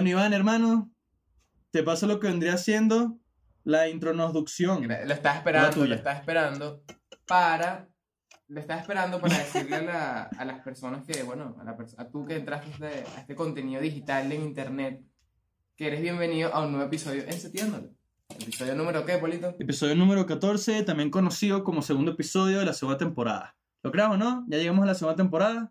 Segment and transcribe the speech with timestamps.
[0.00, 0.90] Bueno, Iván, hermano,
[1.72, 3.18] te paso lo que vendría siendo
[3.64, 4.88] la introducción.
[4.88, 6.82] Lo estás esperando, lo estás esperando
[7.26, 7.86] para.
[8.48, 11.96] Lo estás esperando para decirle a, la- a las personas que, bueno, a, la pers-
[11.98, 15.02] a tú que entraste a este, a este contenido digital en internet,
[15.76, 17.90] que eres bienvenido a un nuevo episodio en Setiéndolo.
[18.40, 19.54] ¿Episodio número qué, Polito?
[19.58, 23.54] Episodio número 14, también conocido como segundo episodio de la segunda temporada.
[23.82, 24.46] ¿Lo creas o no?
[24.48, 25.70] Ya llegamos a la segunda temporada.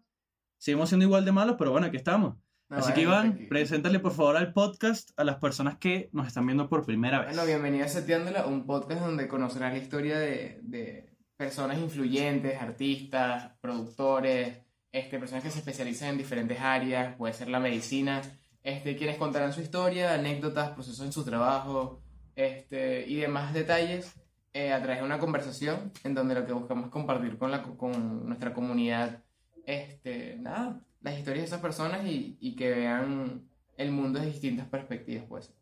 [0.59, 2.36] Seguimos siendo igual de malos, pero bueno, aquí estamos.
[2.70, 6.46] No, Así que Iván, preséntale por favor al podcast a las personas que nos están
[6.46, 7.30] viendo por primera vez.
[7.30, 13.54] Bueno, bienvenido a Seteándola, un podcast donde conocerás la historia de, de personas influyentes, artistas,
[13.59, 14.59] productores,
[14.92, 18.22] este, personas que se especializan en diferentes áreas, puede ser la medicina,
[18.62, 22.04] este, quienes contarán su historia, anécdotas, procesos en su trabajo,
[22.36, 24.14] este, y demás detalles
[24.54, 27.64] eh, a través de una conversación en donde lo que buscamos es compartir con, la,
[27.64, 29.23] con nuestra comunidad,
[29.66, 33.42] este, nada, las historias de esas personas y, y que vean
[33.78, 35.53] el mundo desde distintas perspectivas, pues.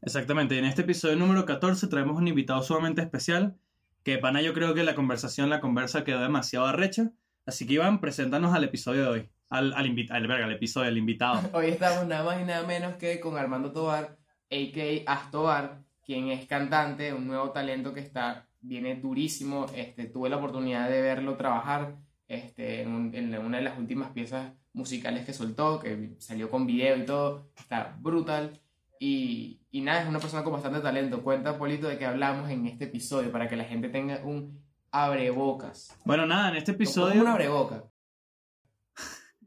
[0.00, 3.56] Exactamente, y en este episodio número 14 traemos un invitado sumamente especial,
[4.04, 7.10] que de pana yo creo que la conversación, la conversa quedó demasiado arrecha.
[7.46, 9.28] Así que Iván, preséntanos al episodio de hoy.
[9.50, 11.40] Al, al, al, verga, al episodio, al invitado.
[11.54, 14.18] Hoy estamos nada más y nada menos que con Armando Tobar,
[14.50, 15.10] a.k.a.
[15.12, 19.64] Astobar, quien es cantante, un nuevo talento que está, viene durísimo.
[19.74, 21.96] Este, tuve la oportunidad de verlo trabajar
[22.28, 26.66] este, en, un- en una de las últimas piezas musicales que soltó, que salió con
[26.66, 27.50] video y todo.
[27.56, 28.60] Está brutal.
[29.00, 31.22] Y, y nada, es una persona con bastante talento.
[31.22, 34.60] Cuenta, Polito, de que hablamos en este episodio para que la gente tenga un
[34.90, 35.96] abrebocas.
[36.04, 37.20] Bueno, nada, en este ¿Cómo es episodio...
[37.20, 37.84] un abreboca?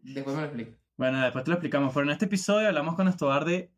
[0.02, 0.72] Después me lo explico.
[0.98, 3.72] Bueno, después te lo explicamos, pero en este episodio hablamos con Estobar de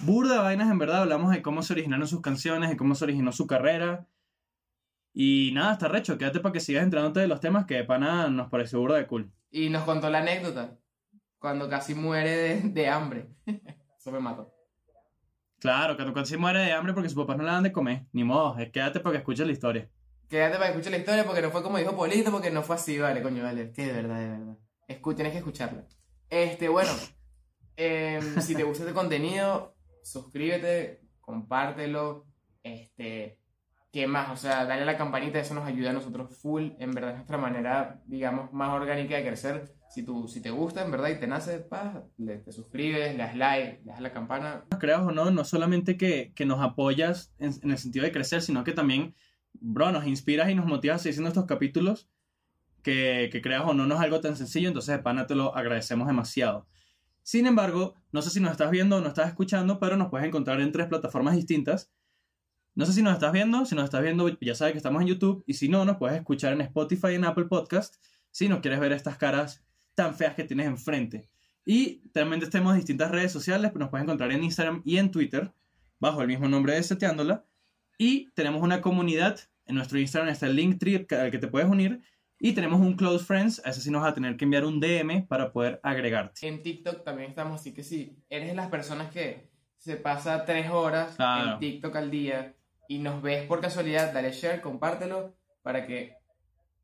[0.00, 3.32] burda vainas, en verdad, hablamos de cómo se originaron sus canciones, de cómo se originó
[3.32, 4.06] su carrera.
[5.16, 8.28] Y nada, está recho, quédate para que sigas entrándote de los temas que de pana
[8.28, 9.32] nos pareció burda de cool.
[9.52, 10.76] Y nos contó la anécdota
[11.38, 13.28] cuando casi muere de, de hambre.
[13.98, 14.52] Eso me mató.
[15.60, 18.06] Claro, cuando casi muere de hambre porque sus papás no le dan de comer.
[18.12, 19.88] Ni modo, quédate para que escuches la historia.
[20.28, 22.74] Quédate para que escuches la historia porque no fue como dijo Polito, porque no fue
[22.74, 23.70] así, vale, coño, vale.
[23.70, 24.58] Que de verdad, de verdad.
[24.88, 25.86] Escu tienes que escucharla.
[26.28, 26.90] Este, bueno,
[27.76, 32.26] em, si te gusta este contenido, suscríbete, compártelo.
[32.64, 33.38] Este,
[33.94, 34.28] ¿qué más?
[34.32, 36.70] O sea, dale a la campanita, eso nos ayuda a nosotros full.
[36.80, 39.72] En verdad, es nuestra manera, digamos, más orgánica de crecer.
[39.88, 43.18] Si, tú, si te gusta, en verdad, y te nace, pa, le, te suscribes, le
[43.18, 47.32] das like, le das la campana, Creas o no, no solamente que, que nos apoyas
[47.38, 49.14] en, el sentido de crecer, sino que también,
[49.52, 52.10] bro, nos inspiras y nos motivas a seguir haciendo estos capítulos
[52.82, 55.56] que, que creas o no, no es algo tan sencillo, entonces de pana te lo
[55.56, 56.66] agradecemos demasiado.
[57.22, 60.26] Sin embargo, no sé si nos estás viendo o no estás escuchando, pero nos puedes
[60.26, 61.92] encontrar en tres plataformas distintas.
[62.74, 65.08] No sé si nos estás viendo, si nos estás viendo ya sabes que estamos en
[65.08, 67.96] YouTube y si no, nos puedes escuchar en Spotify y en Apple Podcast
[68.30, 69.62] si no quieres ver estas caras
[69.94, 71.28] tan feas que tienes enfrente.
[71.64, 75.52] Y también tenemos distintas redes sociales, nos puedes encontrar en Instagram y en Twitter
[76.00, 77.44] bajo el mismo nombre de Seteándola.
[77.96, 82.00] Y tenemos una comunidad, en nuestro Instagram está el Linktree al que te puedes unir.
[82.40, 84.80] Y tenemos un Close Friends, a ese sí nos vas a tener que enviar un
[84.80, 86.46] DM para poder agregarte.
[86.46, 89.48] En TikTok también estamos, así que si eres de las personas que
[89.78, 91.52] se pasa tres horas Claro.
[91.52, 92.54] en TikTok al día
[92.88, 96.16] y nos ves por casualidad, dale share, compártelo para que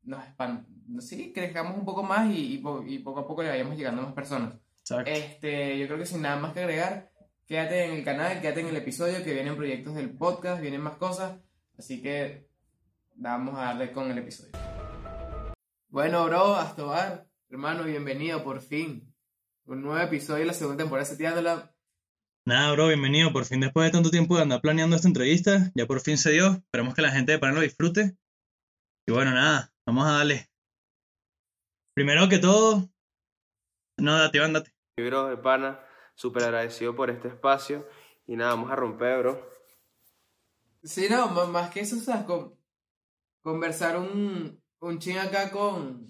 [0.03, 0.65] nos expan-
[0.99, 4.01] sí, crezcamos un poco más y, y po- y poco a poco le vayamos llegando
[4.01, 4.55] a más personas.
[4.79, 5.09] Exacto.
[5.11, 7.11] Este, yo creo que sin nada más que agregar,
[7.45, 10.95] quédate en el canal, quédate en el episodio, que vienen proyectos del podcast, vienen más
[10.97, 11.39] cosas,
[11.77, 12.47] así que
[13.15, 14.51] vamos a darle con el episodio.
[15.89, 19.13] Bueno, bro, Astobar, hermano, bienvenido por fin.
[19.65, 21.70] Un nuevo episodio de la segunda temporada de Seteándola.
[22.43, 23.31] Nada, bro, bienvenido.
[23.31, 26.31] Por fin, después de tanto tiempo de andar planeando esta entrevista, ya por fin se
[26.31, 26.53] dio.
[26.53, 28.17] Esperemos que la gente de Pana lo disfrute.
[29.07, 30.49] Y bueno, nada, vamos a darle.
[31.93, 32.89] Primero que todo,
[33.97, 34.73] no, date, Iván, date.
[34.97, 35.79] Mi bro de pana,
[36.15, 37.87] súper agradecido por este espacio.
[38.25, 39.51] Y nada, vamos a romper, bro.
[40.83, 42.57] Sí, no, más que eso, o sea, con-
[43.43, 46.07] conversar un, un ching acá con,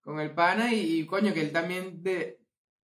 [0.00, 2.39] con el pana y, y, coño, que él también de,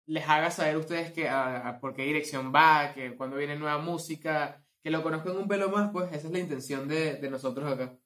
[0.07, 3.57] les haga saber a ustedes que a, a por qué dirección va, que cuando viene
[3.57, 7.29] nueva música, que lo conozcan un pelo más, pues esa es la intención de, de
[7.29, 7.97] nosotros acá.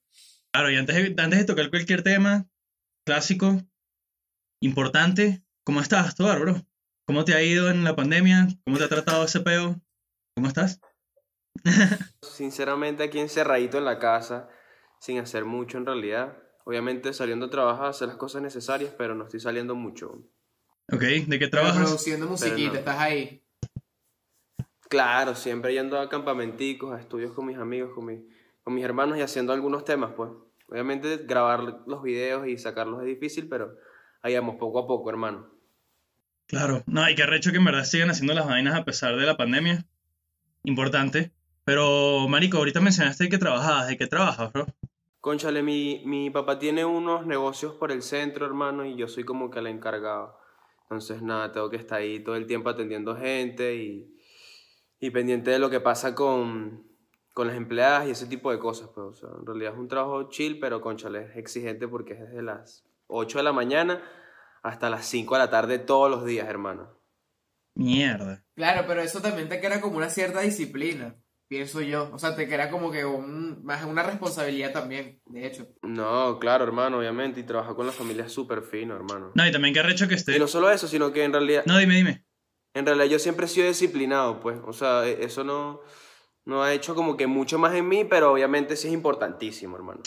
[0.51, 2.47] Claro, y antes de, antes de tocar cualquier tema
[3.05, 3.61] clásico,
[4.61, 6.55] importante, ¿cómo estás, Tobar, bro?
[7.05, 8.47] ¿Cómo te ha ido en la pandemia?
[8.63, 9.81] ¿Cómo te ha tratado ese peo?
[10.35, 10.79] ¿Cómo estás?
[12.21, 14.47] Sinceramente, aquí encerradito en la casa,
[14.99, 16.37] sin hacer mucho en realidad.
[16.65, 20.23] Obviamente saliendo a trabajar, a hacer las cosas necesarias, pero no estoy saliendo mucho.
[20.91, 21.77] Ok, ¿de qué Pero trabajas?
[21.85, 22.79] produciendo musiquita, no.
[22.79, 23.43] estás ahí.
[24.89, 28.25] Claro, siempre yendo a campamenticos, a estudios con mis amigos, con, mi-
[28.63, 30.31] con mis hermanos y haciendo algunos temas, pues.
[30.67, 33.75] Obviamente grabar los videos y sacarlos es difícil, pero
[34.21, 35.47] ahí vamos poco a poco, hermano.
[36.47, 39.25] Claro, no, hay que arrecho que en verdad sigan haciendo las vainas a pesar de
[39.25, 39.85] la pandemia.
[40.63, 41.31] Importante.
[41.65, 43.87] Pero, Marico, ahorita mencionaste que trabajabas.
[43.87, 44.65] ¿De qué trabajas, bro?
[45.21, 49.51] Conchale, mi, mi papá tiene unos negocios por el centro, hermano, y yo soy como
[49.51, 50.39] que el encargado.
[50.89, 54.17] Entonces, nada, tengo que estar ahí todo el tiempo atendiendo gente y,
[54.99, 56.83] y pendiente de lo que pasa con,
[57.35, 58.89] con las empleadas y ese tipo de cosas.
[58.95, 62.21] Pues, o sea, en realidad es un trabajo chill, pero conchale, es exigente porque es
[62.21, 64.01] desde las 8 de la mañana
[64.63, 66.99] hasta las 5 de la tarde todos los días, hermano.
[67.75, 68.43] Mierda.
[68.55, 71.15] Claro, pero eso también te queda como una cierta disciplina,
[71.49, 72.09] pienso yo.
[72.13, 75.67] O sea, te queda como que un, más una responsabilidad también, de hecho.
[75.81, 79.31] No, claro, hermano, obviamente, y trabajar con la familia es súper fino, hermano.
[79.35, 80.39] No, y también que arrecho que Y esté.
[80.39, 82.23] no solo eso, sino que en realidad, No, dime, dime.
[82.73, 84.59] en realidad yo siempre he sido disciplinado, pues.
[84.65, 85.81] O sea, e- eso no,
[86.45, 90.01] no ha hecho como que mucho más en mí, pero obviamente sí es importantísimo, hermano.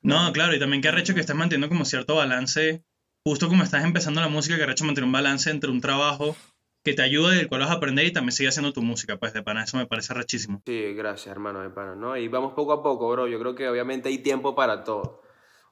[0.00, 2.82] No, claro, y también que arrecho que estés manteniendo como cierto balance.
[3.24, 6.34] Justo como estás empezando la música, que arrecho mantener un balance entre un trabajo
[6.90, 9.16] que te ayude, del cual vas a aprender y también sigue haciendo tu música.
[9.18, 10.62] Pues de pana, eso me parece rechísimo.
[10.66, 12.16] Sí, gracias, hermano, de pana, ¿no?
[12.16, 13.26] Y vamos poco a poco, bro.
[13.28, 15.22] Yo creo que obviamente hay tiempo para todo.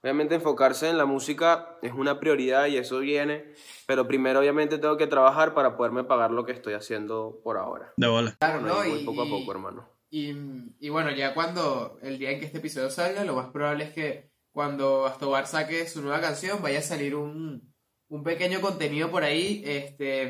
[0.03, 3.53] Obviamente enfocarse en la música es una prioridad y eso viene,
[3.87, 7.93] pero primero obviamente tengo que trabajar para poderme pagar lo que estoy haciendo por ahora.
[7.97, 8.37] De bola.
[8.39, 8.97] Claro, Bueno, ¿no?
[8.97, 9.89] Y, poco a y- poco, hermano.
[10.11, 10.33] Y,
[10.79, 13.91] y bueno, ya cuando el día en que este episodio salga, lo más probable es
[13.93, 17.75] que cuando Astobar saque su nueva canción vaya a salir un,
[18.09, 20.27] un pequeño contenido por ahí este,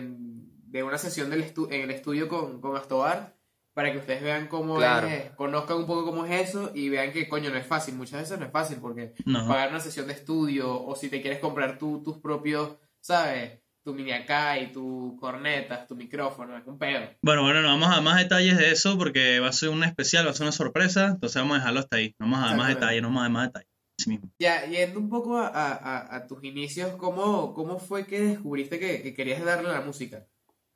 [0.76, 3.34] de una sesión del estu- en el estudio con, con Astobar
[3.74, 5.06] para que ustedes vean cómo Claro.
[5.06, 7.94] es, conozcan un poco cómo es eso y vean que coño no es fácil.
[7.94, 9.46] Muchas veces no es fácil porque No.
[9.48, 13.58] pagar una sesión de estudio o si te quieres comprar tú tus propios, ¿sabes?
[13.84, 17.08] Tu mini Akai, tu cornetas, tu micrófono, es un pedo.
[17.22, 19.84] Bueno, bueno, no vamos a dar más detalles de eso porque va a ser un
[19.84, 21.06] especial, va a ser una sorpresa.
[21.08, 22.14] Entonces vamos a dejarlo hasta ahí.
[22.18, 23.68] No vamos a dar más detalles, no vamos a dar más detalles.
[23.98, 24.30] Así mismo.
[24.38, 28.78] Ya, yendo un poco a, a- a- a tus inicios, ¿cómo, cómo fue que descubriste
[28.78, 30.26] que, que querías darle a la música?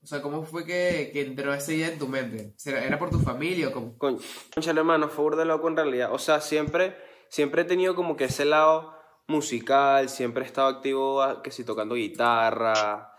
[0.02, 2.52] O sea, ¿cómo fue que, que entró esa idea en tu mente?
[2.56, 3.99] ¿Será- ¿Era por tu familia o cómo?
[3.99, 4.19] Con,
[4.67, 6.12] hermano, favor de loco en realidad.
[6.12, 6.97] O sea, siempre,
[7.29, 8.94] siempre he tenido como que ese lado
[9.29, 13.12] musical, siempre he estado activo, ah, que si tocando guitarra,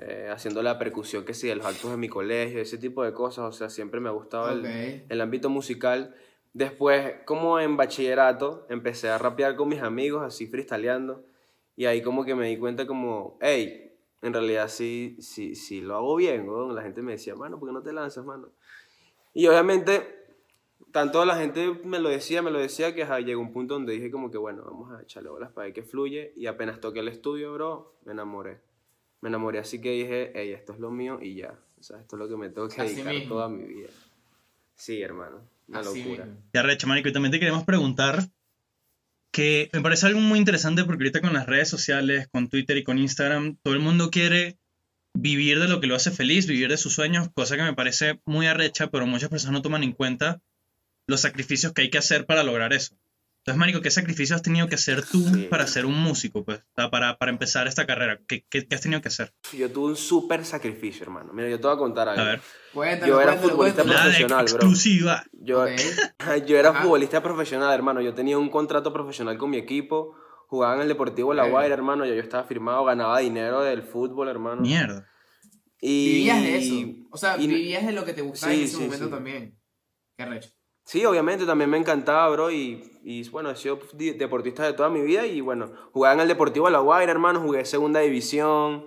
[0.00, 3.12] eh, haciendo la percusión, que si de los actos de mi colegio, ese tipo de
[3.12, 3.44] cosas.
[3.46, 5.06] O sea, siempre me ha gustado el, Ok.
[5.10, 6.14] el ámbito musical.
[6.52, 11.24] Después, como en bachillerato, empecé a rapear con mis amigos, así freestyleando.
[11.74, 13.91] Y ahí como que me di cuenta como, hey,
[14.22, 16.74] en realidad sí, sí, sí lo hago bien, weón.
[16.74, 18.48] La gente me decía, mano, ¿por qué no te lanzas, mano?
[19.34, 20.24] Y obviamente,
[20.92, 23.92] tanto la gente me lo decía, me lo decía, que ajá, llegó un punto donde
[23.94, 26.32] dije como que, bueno, vamos a echarle bolas para ver que fluye.
[26.36, 28.60] Y apenas toqué el estudio, bro, me enamoré.
[29.20, 31.58] Me enamoré, así que dije, hey, esto es lo mío y ya.
[31.78, 33.34] O sea, esto es lo que me tengo que Así dedicar mismo.
[33.34, 33.88] toda mi vida.
[34.74, 36.24] Sí, hermano, una Así locura.
[36.26, 36.40] mismo.
[36.52, 38.20] Ya recho, marico, y también te queremos preguntar
[39.32, 42.84] que me parece algo muy interesante porque ahorita con las redes sociales, con Twitter y
[42.84, 44.58] con Instagram, todo el mundo quiere
[45.14, 48.20] vivir de lo que lo hace feliz, vivir de sus sueños, cosa que me parece
[48.24, 50.40] muy arrecha, pero muchas personas no toman en cuenta
[51.06, 52.96] los sacrificios que hay que hacer para lograr eso.
[53.44, 55.48] Entonces, marico, ¿qué sacrificios has tenido que hacer tú Sí.
[55.50, 58.20] para ser un músico, pues, para, para empezar esta carrera?
[58.28, 59.34] ¿Qué, qué, qué has tenido que hacer?
[59.52, 61.32] Yo tuve un súper sacrificio, hermano.
[61.32, 62.22] Mira, yo te voy a contar algo.
[62.22, 62.40] A ver,
[62.72, 64.54] Cuéntalo, Yo era cuéntalo, futbolista de profesional, bro.
[64.54, 65.24] exclusiva.
[65.32, 65.70] Yo, Ok.
[66.46, 66.82] yo era Ajá.
[66.82, 68.00] futbolista profesional, hermano.
[68.00, 70.14] Yo tenía un contrato profesional con mi equipo.
[70.46, 71.48] Jugaba en el Deportivo La.
[71.48, 72.06] Guaira, hermano.
[72.06, 74.62] Ya yo estaba firmado, ganaba dinero del fútbol, hermano.
[74.62, 75.08] Mierda.
[75.80, 76.74] Y, Vivías de eso.
[77.10, 79.10] O sea, y- vivías de lo que te gustaba Sí, en ese sí, momento sí.
[79.10, 79.58] también.
[80.16, 80.50] Qué recho.
[80.84, 82.50] Sí, obviamente, también me encantaba, bro.
[82.50, 85.26] Y, y bueno, he sido deportista de toda mi vida.
[85.26, 87.40] Y bueno, jugaba en el Deportivo La Guaira, hermano.
[87.40, 88.86] Jugué segunda división.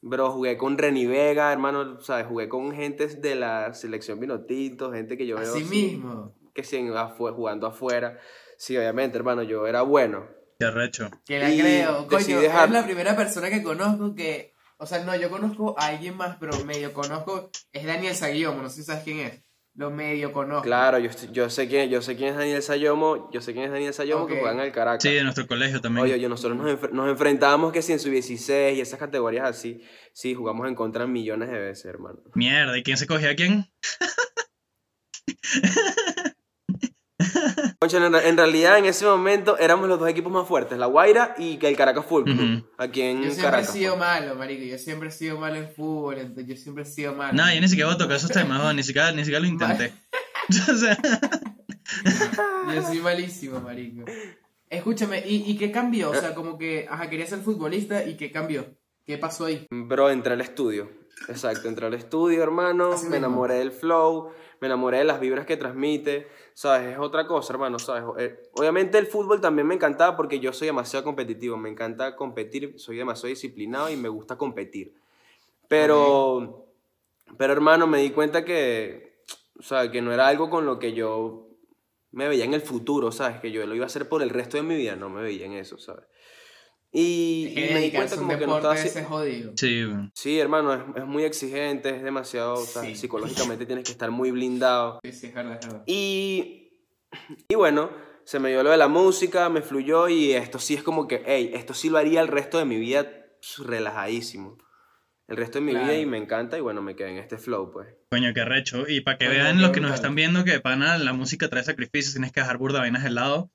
[0.00, 2.00] Bro, jugué con Reni Vega, hermano.
[2.00, 2.26] ¿Sabes?
[2.26, 5.52] Jugué con gente de la selección Vinotinto, gente que yo veo.
[5.54, 6.34] Así mismo.
[6.54, 8.18] Que sí, afu- jugando afuera.
[8.56, 9.42] Sí, obviamente, hermano.
[9.42, 10.26] Yo era bueno.
[10.58, 11.10] Qué arrecho.
[11.24, 12.06] Que la Y creo.
[12.06, 14.54] Coño, dejar- es la primera persona que conozco que.
[14.76, 17.50] O sea, no, yo conozco a alguien más, pero medio conozco.
[17.72, 19.42] Es Daniel Saguiomo, no sé si sabes quién es.
[19.74, 20.64] Lo medio conozco.
[20.64, 23.30] Claro, yo, yo, sé quién, yo sé quién es Daniel Sayomo.
[23.32, 25.02] Yo sé quién es Daniel Sayomo que juega en el Caracas.
[25.02, 26.04] Sí, de nuestro colegio también.
[26.04, 29.82] Oye, oye, nosotros nos, nos enfrentábamos que si en su 16 y esas categorías así,
[30.12, 32.18] sí, jugamos en contra millones de veces, hermano.
[32.34, 33.72] Mierda, ¿y quién se cogía a quién?
[37.78, 41.58] Concha, en, realidad en ese momento éramos los dos equipos más fuertes, la Guaira y
[41.64, 43.68] el Caracas Fútbol aquí en Yo siempre Caracas.
[43.70, 44.06] he sido pues.
[44.06, 44.64] malo, marico.
[44.64, 46.18] Yo siempre he sido malo en fútbol.
[46.18, 47.32] entonces Yo siempre he sido malo.
[47.34, 49.46] No, yo ni siquiera voy a tocar esos temas, weón, ni siquiera, ni siquiera lo
[49.46, 49.92] intenté.
[52.74, 54.04] Yo soy malísimo, marico.
[54.68, 56.10] Escúchame, ¿y, y qué cambió?
[56.10, 58.74] O sea, como que, ajá, quería ser futbolista y qué cambió.
[59.04, 59.66] ¿Qué pasó ahí?
[59.70, 60.90] Bro, entré al estudio.
[61.28, 62.92] Exacto, entré al estudio, hermano.
[62.92, 63.26] Así me mismo.
[63.26, 66.28] enamoré del flow, me enamoré de las vibras que transmite.
[66.54, 66.92] ¿Sabes?
[66.92, 68.04] Es otra cosa, hermano, ¿sabes?
[68.18, 71.56] Eh, Obviamente el fútbol también me encantaba porque yo soy demasiado competitivo.
[71.56, 74.94] Me encanta competir, soy demasiado disciplinado y me gusta competir.
[75.68, 76.66] Pero,
[77.38, 79.22] pero hermano, me di cuenta que,
[79.58, 81.48] o sea, que no era algo con lo que yo
[82.10, 83.40] me veía en el futuro, ¿sabes?
[83.40, 85.46] Que yo lo iba a hacer por el resto de mi vida, no me veía
[85.46, 86.04] en eso, ¿sabes?
[86.94, 89.52] Y, y me di cuenta como que no estaba ese jodido.
[89.56, 90.10] Sí, bueno.
[90.14, 92.94] Sí, hermano, es, es muy exigente, es demasiado, o sea, Sí.
[92.96, 95.00] psicológicamente tienes que estar muy blindado.
[95.02, 95.82] Sí, sí, es verdad, es verdad.
[95.86, 96.74] Y,
[97.48, 97.90] y bueno,
[98.24, 101.22] se me dio lo de la música, me fluyó y esto sí es como que,
[101.24, 103.06] hey, esto sí lo haría el resto de mi vida
[103.58, 104.58] relajadísimo.
[105.28, 105.86] El resto de mi Claro.
[105.86, 107.88] vida y me encanta y bueno, me quedé en este flow, pues.
[108.10, 108.84] Coño, qué recho.
[108.86, 111.64] Y para que Coño, vean los que nos están viendo que pana la música trae
[111.64, 113.50] sacrificios, tienes que dejar burda vainas de lado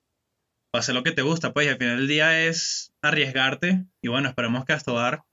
[0.74, 3.86] hacer lo que te gusta, pues, y al final del día es arriesgarte.
[4.01, 5.24] Y bueno, esperemos que a Astobar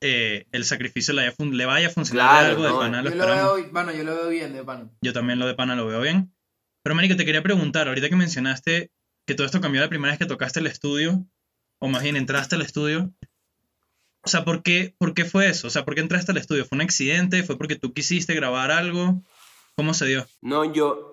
[0.00, 3.10] eh, el sacrificio le, haya fun- le vaya a funcionar Claro, algo de pana, lo
[3.10, 3.56] Yo lo esperamos.
[3.62, 4.88] veo, bueno, yo lo veo bien de pana.
[5.02, 6.32] Yo también lo de pana lo veo bien.
[6.82, 8.90] Pero, Marico, te quería preguntar, ahorita que mencionaste
[9.26, 11.26] que todo esto cambió la primera vez que tocaste el estudio,
[11.78, 13.12] o más bien entraste al estudio.
[14.22, 15.66] O sea, ¿por qué, por qué fue eso?
[15.66, 16.64] O sea, ¿por qué entraste al estudio?
[16.64, 17.42] ¿Fue un accidente?
[17.42, 19.22] ¿Fue porque tú quisiste grabar algo?
[19.76, 20.26] ¿Cómo se dio?
[20.42, 21.09] No, yo,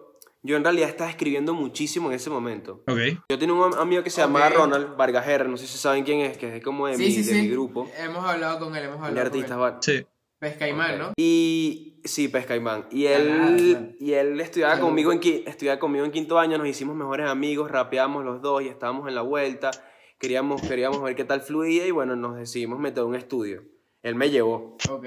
[0.48, 2.84] yo en realidad estaba escribiendo muchísimo en ese momento.
[2.88, 2.98] Ok.
[3.30, 4.50] Yo tenía un am- amigo que se llamaba.
[4.50, 7.18] Ronald Vargajerra, no sé si saben quién es, que es como de, Sí, mi, sí,
[7.24, 7.42] de sí.
[7.42, 9.58] mi grupo, Hemos hablado con él, hemos de hablado artistas.
[9.58, 9.76] con él.
[9.82, 10.06] Sí.
[10.40, 11.14] Pescaimán, ¿no?
[11.18, 12.86] Y sí, Pescaimán.
[12.92, 13.88] Y Claro, él, claro.
[14.00, 18.24] y él estudiaba conmigo, en, estudiaba conmigo en quinto año, nos hicimos mejores amigos, rapeamos
[18.24, 19.72] los dos y estábamos en la vuelta.
[20.20, 23.64] Queríamos, queríamos ver qué tal fluía y bueno, nos decidimos meter un estudio.
[24.04, 25.06] Él me llevó Ok.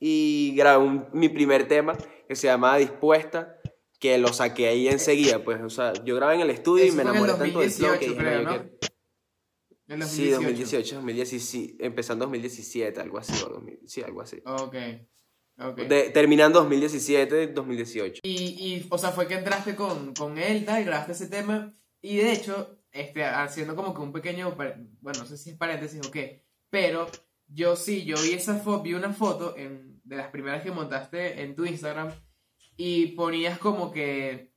[0.00, 1.96] y grabé un- mi primer tema
[2.28, 3.56] que se llamaba Dispuesta,
[4.04, 5.42] que lo saqué ahí enseguida.
[5.42, 7.60] Pues, o sea, yo grabé en el estudio Eso y me fue en enamoré tanto
[7.60, 8.68] del flow que 2018, dije, creo, "No, yo ¿no?
[8.68, 8.94] quiero-".
[9.86, 13.32] En Sí, 2018, 2017, empezando 2017, algo así.
[13.42, 14.42] o 2000 sí, algo así.
[14.44, 14.76] Ok.
[15.58, 15.76] Ok.
[15.88, 18.20] De- terminando 2017, 2018.
[18.24, 18.30] Y,
[18.74, 21.74] y, o sea, fue que entraste con, con él, tal, grabaste ese tema.
[22.02, 26.06] Y de hecho, este, haciendo como que un pequeño, bueno, no sé si es paréntesis
[26.06, 27.06] o qué, pero
[27.46, 31.40] yo sí, yo vi esa foto, vi una foto en, de las primeras que montaste
[31.42, 32.12] en tu Instagram
[32.76, 34.52] y ponías como que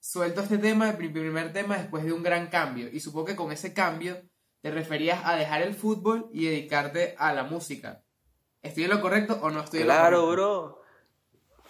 [0.00, 2.88] suelto este tema, el primer tema, después de un gran cambio.
[2.92, 4.22] Y supongo que con ese cambio
[4.60, 8.02] te referías a dejar el fútbol y dedicarte a la música.
[8.62, 10.32] ¿Estoy en lo correcto o no estoy en lo Claro, correcto?
[10.32, 10.82] bro.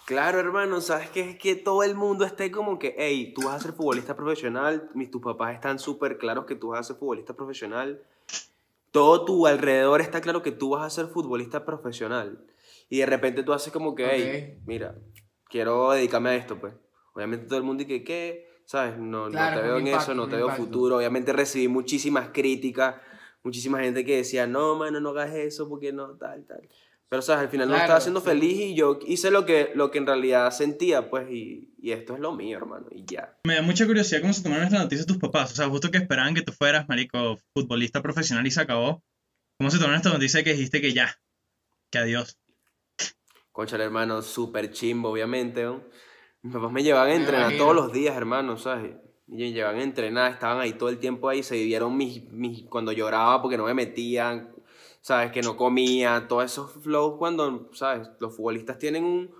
[0.05, 3.55] Claro, hermano, sabes que es que todo el mundo esté como que, hey, tú vas
[3.55, 6.95] a ser futbolista profesional, mis, tus papás están súper claros que tú vas a ser
[6.95, 8.01] futbolista profesional,
[8.91, 12.39] todo tu alrededor está claro que tú vas a ser futbolista profesional.
[12.89, 14.95] Y de repente tú haces como que, hey, mira,
[15.49, 16.73] quiero dedicarme a esto, pues.
[17.13, 18.47] Obviamente todo el mundo dice, ¿qué?
[18.65, 18.97] ¿Sabes?
[18.97, 20.63] No, no Claro, te con veo en impacto, eso, no te veo impacto.
[20.65, 20.97] futuro.
[20.97, 22.95] Obviamente recibí muchísimas críticas,
[23.43, 26.67] muchísima gente que decía, no, mano, no hagas eso porque no, tal, tal.
[27.09, 27.43] Pero, ¿sabes?
[27.43, 28.25] Al final no Claro, estaba siendo sí.
[28.27, 32.13] feliz y yo hice lo que, lo que en realidad sentía, pues, y, y esto
[32.15, 33.37] es lo mío, hermano, y ya.
[33.45, 35.53] Me da mucha curiosidad cómo se tomaron esta noticia tus papás.
[35.53, 39.01] O sea, justo que esperaban que tú fueras, marico, futbolista profesional y se acabó.
[39.57, 41.17] ¿Cómo se tomaron esta noticia que dijiste que ya?
[41.89, 42.37] Que adiós.
[43.57, 45.63] Concha, hermano, súper chimbo, obviamente.
[45.63, 45.81] ¿no?
[46.43, 48.91] Mis papás me llevaban a entrenar todos los días, hermano, ¿sabes?
[49.27, 52.65] Y me llevaban a entrenar, estaban ahí todo el tiempo ahí, se vivieron mis, mis,
[52.69, 54.53] cuando lloraba porque no me metían,
[55.01, 55.31] ¿sabes?
[55.31, 58.07] Que no comía, todos esos flows cuando, ¿sabes?
[58.19, 59.31] Los futbolistas tienen un,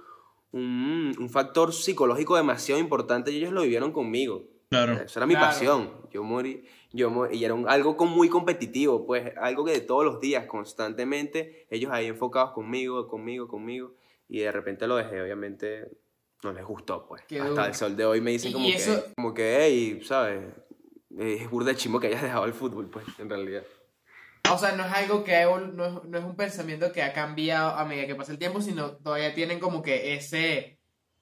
[0.51, 4.45] un, un factor psicológico demasiado importante y ellos lo vivieron conmigo.
[4.69, 4.93] Claro.
[4.93, 5.45] Eso era mi Claro.
[5.47, 5.91] pasión.
[6.11, 9.81] Yo morí, yo morí, y era un- algo con- muy competitivo, pues, algo que de
[9.81, 13.93] todos los días, constantemente, ellos ahí enfocados conmigo, conmigo, conmigo,
[14.29, 15.89] y de repente lo dejé, obviamente,
[16.43, 17.23] no les gustó, pues.
[17.27, 17.65] Qué Hasta duro.
[17.65, 20.53] el sol de hoy me dicen como que, como que, hey, ¿sabes?
[21.17, 23.63] Es burda de chimo que hayas dejado el fútbol, pues, en realidad.
[24.51, 27.71] O sea, no es algo que no es, no es un pensamiento que ha cambiado
[27.71, 30.77] a medida que pasa el tiempo, sino todavía tienen como que ese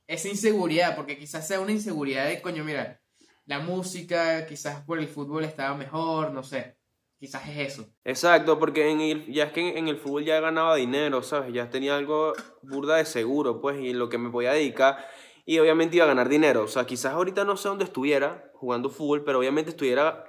[0.08, 3.02] esa inseguridad, porque quizás sea una inseguridad de coño, mira,
[3.46, 6.75] la música, quizás por el fútbol estaba mejor, no sé.
[7.20, 7.90] Quizás es eso.
[8.04, 11.54] Exacto, porque en el, ya es que en, en el fútbol ya ganaba dinero, ¿sabes?
[11.54, 15.08] Ya tenía algo burda de seguro, pues, y en lo que me podía dedicar.
[15.46, 16.64] Y obviamente iba a ganar dinero.
[16.64, 20.26] O sea, quizás ahorita no sé dónde estuviera jugando fútbol, pero obviamente estuviera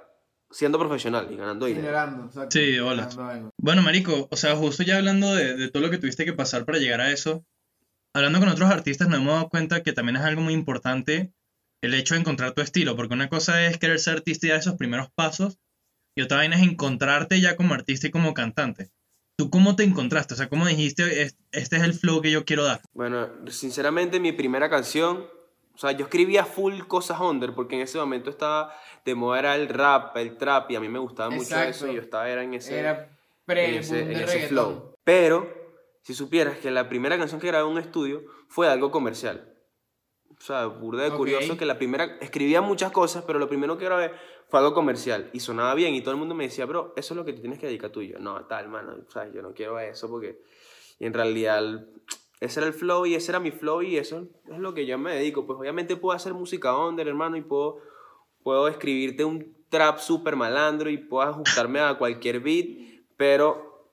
[0.49, 1.85] siendo profesional y ganando dinero.
[1.87, 3.09] Generando, exacto, Sí, hola.
[3.09, 3.49] generando.
[3.57, 6.65] Bueno, marico, o sea, justo ya hablando de, de todo lo que tuviste que pasar
[6.65, 7.45] para llegar a eso,
[8.13, 11.33] hablando con otros artistas nos hemos dado cuenta que también es algo muy importante
[11.81, 14.59] el hecho de encontrar tu estilo, porque una cosa es querer ser artista y dar
[14.59, 15.59] esos primeros pasos,
[16.17, 18.89] y otra vaina es encontrarte ya como artista y como cantante.
[19.37, 20.33] ¿Tú cómo te encontraste?
[20.33, 22.81] O sea, ¿cómo dijiste, "Es- este es el flow que yo quiero dar?
[22.93, 25.27] Bueno, sinceramente mi primera canción,
[25.75, 28.73] o sea, yo escribía full cosas under porque en ese momento estaba
[29.05, 31.69] de moda era el rap, el trap y a mí me gustaba mucho Exacto.
[31.69, 34.95] eso y yo estaba era en ese, Era pre en ese, en ese flow.
[35.03, 35.47] Pero
[36.01, 39.53] si supieras que la primera canción que grabé en un estudio fue algo comercial.
[40.39, 43.85] O sea, burda de curioso que la primera, escribía muchas cosas, pero lo primero que
[43.85, 44.11] grabé
[44.47, 47.17] fue algo comercial y sonaba bien y todo el mundo me decía, bro, eso es
[47.17, 48.19] lo que te tienes que dedicar tú y yo.
[48.19, 49.33] No, tal, mano, ¿sabes?
[49.33, 50.41] Yo no quiero eso porque...
[50.99, 51.85] Y en realidad
[52.39, 54.97] ese era el flow y ese era mi flow y eso es lo que yo
[54.97, 55.45] me dedico.
[55.45, 57.79] Pues obviamente puedo hacer música under, hermano, y puedo,
[58.43, 62.67] puedo escribirte un trap súper malandro y puedo ajustarme a cualquier beat,
[63.17, 63.91] pero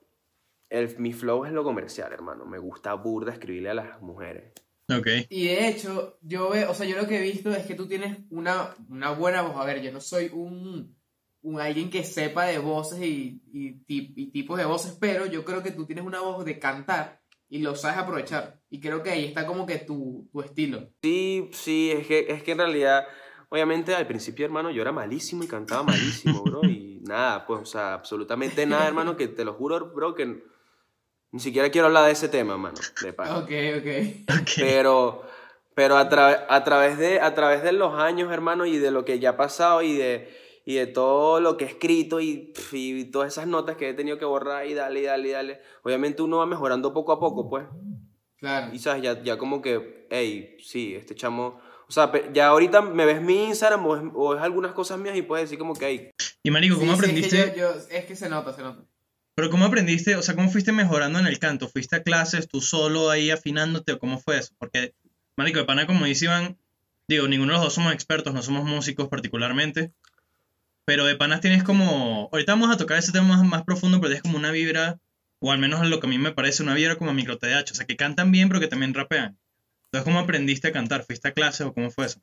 [0.69, 2.45] el, mi flow es lo comercial, hermano.
[2.45, 4.53] Me gusta burda escribirle a las mujeres.
[4.89, 5.07] Ok.
[5.31, 7.87] Y de hecho, yo veo, o sea, yo lo que he visto es que tú
[7.87, 9.57] tienes una, una buena voz.
[9.57, 10.95] A ver, yo no soy un,
[11.43, 15.63] un alguien que sepa de voces y, y, y tipos de voces, pero yo creo
[15.63, 18.61] que tú tienes una voz de cantar y lo sabes aprovechar.
[18.69, 20.91] Y creo que ahí está como que tu, tu estilo.
[21.03, 23.07] Sí, sí, es que, es que en realidad,
[23.49, 26.65] obviamente al principio, hermano, yo era malísimo y cantaba malísimo, bro.
[26.65, 30.43] Y nada, pues, o sea, absolutamente nada, hermano, que te lo juro, bro, que
[31.35, 33.39] ni siquiera quiero hablar de ese tema, hermano, de pana.
[33.39, 34.41] Ok, ok.
[34.41, 34.51] Ok.
[34.57, 35.23] Pero,
[35.75, 39.05] pero a, tra- a, través de, a través de los años, hermano, y de lo
[39.05, 40.33] que ya ha pasado y de,
[40.65, 44.17] y de todo lo que he escrito y, y todas esas notas que he tenido
[44.17, 47.51] que borrar y dale, y dale, y dale, obviamente uno va mejorando poco a poco,
[47.51, 47.65] pues.
[48.39, 48.73] Claro.
[48.73, 51.61] Y sabes, ya, ya como que, hey, sí, este chamo.
[51.89, 55.17] O sea, ya ahorita me ves mi Instagram o es, o es algunas cosas mías
[55.17, 56.11] y puedes decir como que, hey,
[56.45, 57.39] Y marico, ¿cómo Sí, sí, aprendiste?
[57.41, 58.85] es, que yo- yo- es que se nota, se nota.
[59.35, 60.15] Pero ¿cómo aprendiste?
[60.17, 61.69] O sea, ¿cómo fuiste mejorando en el canto?
[61.69, 64.55] ¿Fuiste a clases tú solo ahí afinándote o cómo fue eso?
[64.59, 64.95] Porque,
[65.37, 66.57] marico, de pana, como dice Iván,
[67.09, 69.93] digo, ninguno de los dos somos expertos, no somos músicos particularmente,
[70.85, 74.11] pero de panas tienes como, ahorita vamos a tocar ese tema más, más profundo, pero
[74.11, 75.01] tienes como una vibra,
[75.41, 77.75] o al menos lo que a mí me parece, una vibra como micro TDH, o
[77.75, 79.39] sea, que cantan bien, pero que también rapean.
[79.87, 81.05] Entonces, ¿cómo aprendiste a cantar?
[81.05, 82.21] ¿Fuiste a clases o cómo fue eso?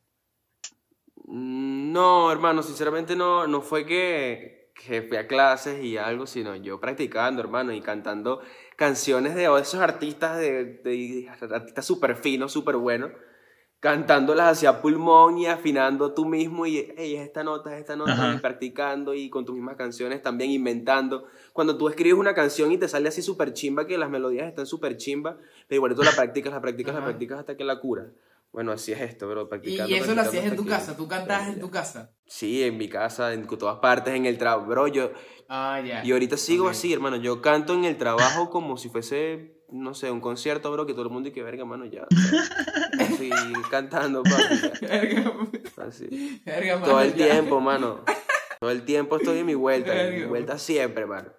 [1.25, 6.55] mm, no, hermano, sinceramente no, no fue que, que fui a clases y algo, sino
[6.55, 8.41] yo practicando, hermano, y cantando
[8.75, 13.11] canciones de esos artistas, de, de artistas súper finos, súper buenos,
[13.79, 18.13] cantándolas hacia pulmón y afinando tú mismo y, hey, es esta nota, es esta nota,
[18.13, 18.35] Ajá.
[18.35, 21.25] y practicando y con tus mismas canciones también inventando.
[21.51, 24.65] Cuando tú escribes una canción y te sale así súper chimba, que las melodías están
[24.67, 28.07] súper chimba, pero igual tú la practicas, la practicas, la practicas hasta que la curas.
[28.51, 29.89] Bueno, así es esto, bro, practicando.
[29.89, 32.13] y eso lo hacías en tu casa, tú cantabas en tu casa.
[32.25, 34.67] Sí, en mi casa, en todas partes, en el trabajo.
[34.67, 35.11] Bro, yo,
[35.47, 36.03] Ah, ya.
[36.03, 37.15] y ahorita sigo así, hermano.
[37.17, 41.03] Yo canto en el trabajo como si fuese, no sé, un concierto, bro, que todo
[41.03, 42.07] el mundo y que verga, mano, ya.
[42.99, 43.29] Así,
[43.71, 44.85] cantando, papi.
[44.85, 45.33] Verga,
[45.77, 46.41] Así.
[46.45, 47.25] verga, mano, Todo el ya.
[47.31, 48.03] tiempo, mano.
[48.59, 51.31] Todo el tiempo estoy en mi vuelta, en mi vuelta siempre, mano.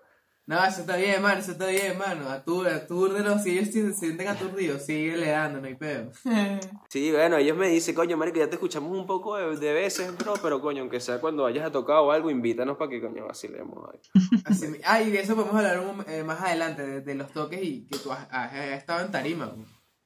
[0.45, 2.29] No, eso está bien, mano, eso está bien, mano.
[2.29, 6.11] Atur, atúrdelo, si ellos se sienten aturdidos, síguele dando, no hay pedo.
[6.89, 10.15] Sí, bueno, ellos me dicen, coño, marico, ya te escuchamos un poco de, de veces,
[10.19, 13.25] bro, pero coño, aunque sea cuando vayas a tocar o algo, invítanos para que, coño,
[13.27, 13.89] vacilemos.
[13.93, 14.01] ahí.
[14.45, 17.63] Así ah, y de eso podemos hablar un eh, más adelante, de, de los toques
[17.63, 19.55] y que tú has, has- has estado en tarima.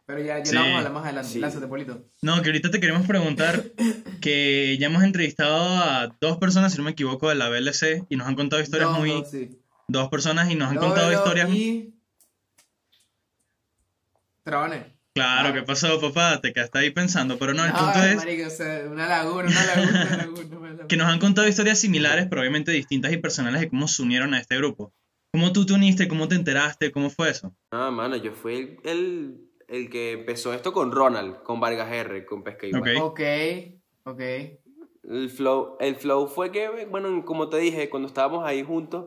[0.05, 0.53] Pero ya, ya Sí.
[0.55, 1.31] lo vamos a hablar más adelante.
[1.61, 1.67] Sí.
[1.67, 2.05] Polito.
[2.23, 3.65] No, que ahorita te queremos preguntar
[4.21, 8.17] que ya hemos entrevistado a dos personas, si no me equivoco, de la BLC y
[8.17, 9.25] nos han contado historias muy...
[9.31, 9.59] sí.
[9.89, 11.51] Dos personas y nos han Lolo contado historias...
[11.51, 11.95] Y...
[14.43, 14.97] Trabané.
[15.15, 15.53] Claro, Ah.
[15.55, 16.41] ¿qué pasó, papá?
[16.41, 19.49] Te quedaste ahí pensando, pero no, el No, punto es marico, o sea, una laguna,
[19.49, 20.57] una laguna, una laguna.
[20.59, 20.87] una laguna.
[20.89, 24.35] que nos han contado historias similares, pero obviamente distintas y personales de cómo se unieron
[24.35, 24.93] a este grupo.
[25.33, 26.07] ¿Cómo tú te uniste?
[26.09, 26.93] ¿Cómo te enteraste?
[26.93, 27.55] ¿Cómo fue eso?
[27.71, 32.27] Ah, mano, yo fui el, el, el que empezó esto con Ronald, con Vargas R,
[32.27, 32.89] con Pesca y Ok.
[33.01, 33.21] Ok,
[34.05, 34.21] ok.
[35.09, 39.07] El flow, el flow fue que, bueno, como te dije, cuando estábamos ahí juntos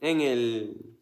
[0.00, 0.98] en el,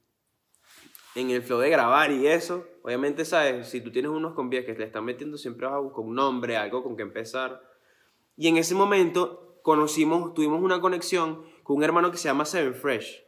[1.15, 3.69] en el flow de grabar y eso, obviamente, ¿sabes?
[3.69, 6.57] Si tú tienes unos compies que te están metiendo, siempre vas a buscar un nombre,
[6.57, 7.63] algo con que empezar.
[8.37, 12.75] Y en ese momento conocimos, tuvimos una conexión con un hermano que se llama Seven
[12.75, 13.23] Fresh,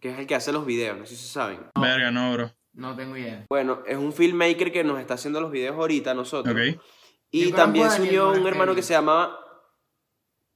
[0.00, 1.60] que es el que hace los videos, no sé si saben.
[1.74, 1.82] No.
[1.82, 2.50] Verga, no, bro.
[2.72, 3.46] No tengo idea.
[3.48, 6.54] Bueno, es un filmmaker que nos está haciendo los videos ahorita nosotros.
[6.54, 6.80] Ok.
[7.30, 9.38] Y también a se unió un hermano que se llamaba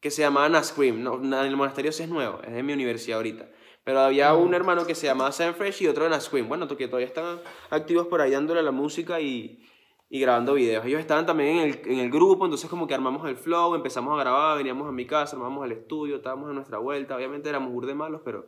[0.00, 1.02] que se llamaba Nascream.
[1.02, 3.48] No, el monasterio sí es nuevo, es de mi universidad ahorita.
[3.84, 6.48] Pero había un hermano que se llamaba Sam Fresh y otro de Nascream.
[6.48, 9.62] Bueno, que todavía están activos por ahí dándole a la música y,
[10.08, 10.86] y grabando videos.
[10.86, 14.14] Ellos estaban también en el, en el grupo, entonces como que armamos el flow, empezamos
[14.18, 17.14] a grabar, veníamos a mi casa, armamos el estudio, estábamos en nuestra vuelta.
[17.14, 18.46] Obviamente éramos burde malos, pero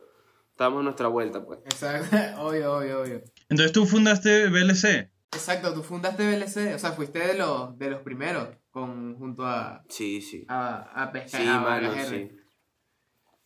[0.51, 1.59] estábamos en nuestra vuelta, pues.
[1.67, 3.21] Exacto, obvio, obvio, obvio.
[3.51, 5.11] Entonces tú fundaste BLC.
[5.35, 9.83] Exacto, tú fundaste BLC, o sea, fuiste de los, de los primeros con, junto a,
[9.91, 10.47] Sí, sí.
[10.49, 12.31] a, a Pesca Sí, a mano, sí.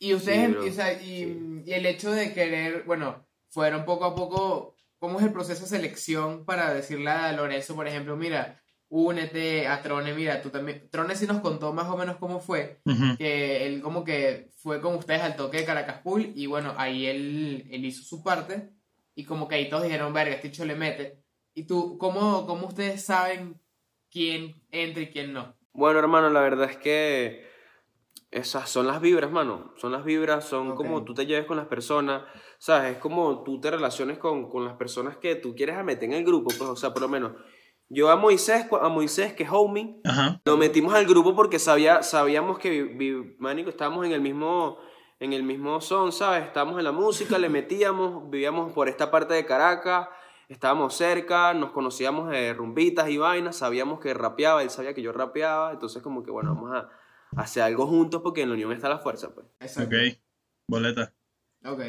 [0.01, 4.07] Y ustedes, Sí, bro, o sea, y, y el hecho de querer, bueno, fueron poco
[4.07, 8.61] a poco, ¿cómo es el proceso de selección para decirle a Lorenzo, por ejemplo, mira,
[8.89, 12.81] únete a Trone, mira, tú también, Trone sí nos contó más o menos cómo fue,
[13.19, 17.07] que él como que fue con ustedes al toque de Caracas Pool y bueno, ahí
[17.07, 18.71] él, él hizo su parte
[19.15, 21.23] y como que ahí todos dijeron, verga, este hecho le mete.
[21.53, 23.61] Y tú, ¿cómo, cómo ustedes saben
[24.11, 25.57] quién entra y quién no?
[25.73, 27.50] Bueno, hermano, la verdad es que
[28.31, 29.73] esas son las vibras, mano.
[29.77, 32.23] Son las vibras, son como tú te lleves con las personas,
[32.59, 32.93] ¿sabes?
[32.93, 36.25] Es como tú te relaciones con, con las personas que tú quieres meter en el
[36.25, 37.33] grupo, pues, o sea, por lo menos.
[37.88, 40.40] Yo a Moisés, a Moisés, que es homie, Ajá.
[40.45, 44.79] lo metimos al grupo porque sabía, sabíamos que, vi- manico, estábamos en el mismo,
[45.19, 46.45] en el mismo son, ¿sabes?
[46.45, 50.07] Estábamos en la música, le metíamos, vivíamos por esta parte de Caracas,
[50.49, 55.11] estábamos cerca, nos conocíamos de rumbitas y vainas, sabíamos que rapeaba, él sabía que yo
[55.12, 56.88] rapeaba, entonces como que, bueno, vamos a
[57.37, 59.47] hacer algo juntos porque en la unión está la fuerza, pues.
[59.61, 59.95] Exacto.
[59.97, 60.19] Ok.
[60.66, 61.14] Boleta.
[61.64, 61.81] Ok.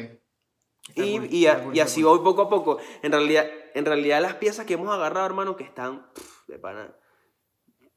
[0.96, 2.18] Y, cool, y, a- cool, y así cool.
[2.18, 2.78] voy poco a poco.
[3.02, 6.94] En realidad, en realidad las piezas que hemos agarrado, hermano, que están pff, de pana.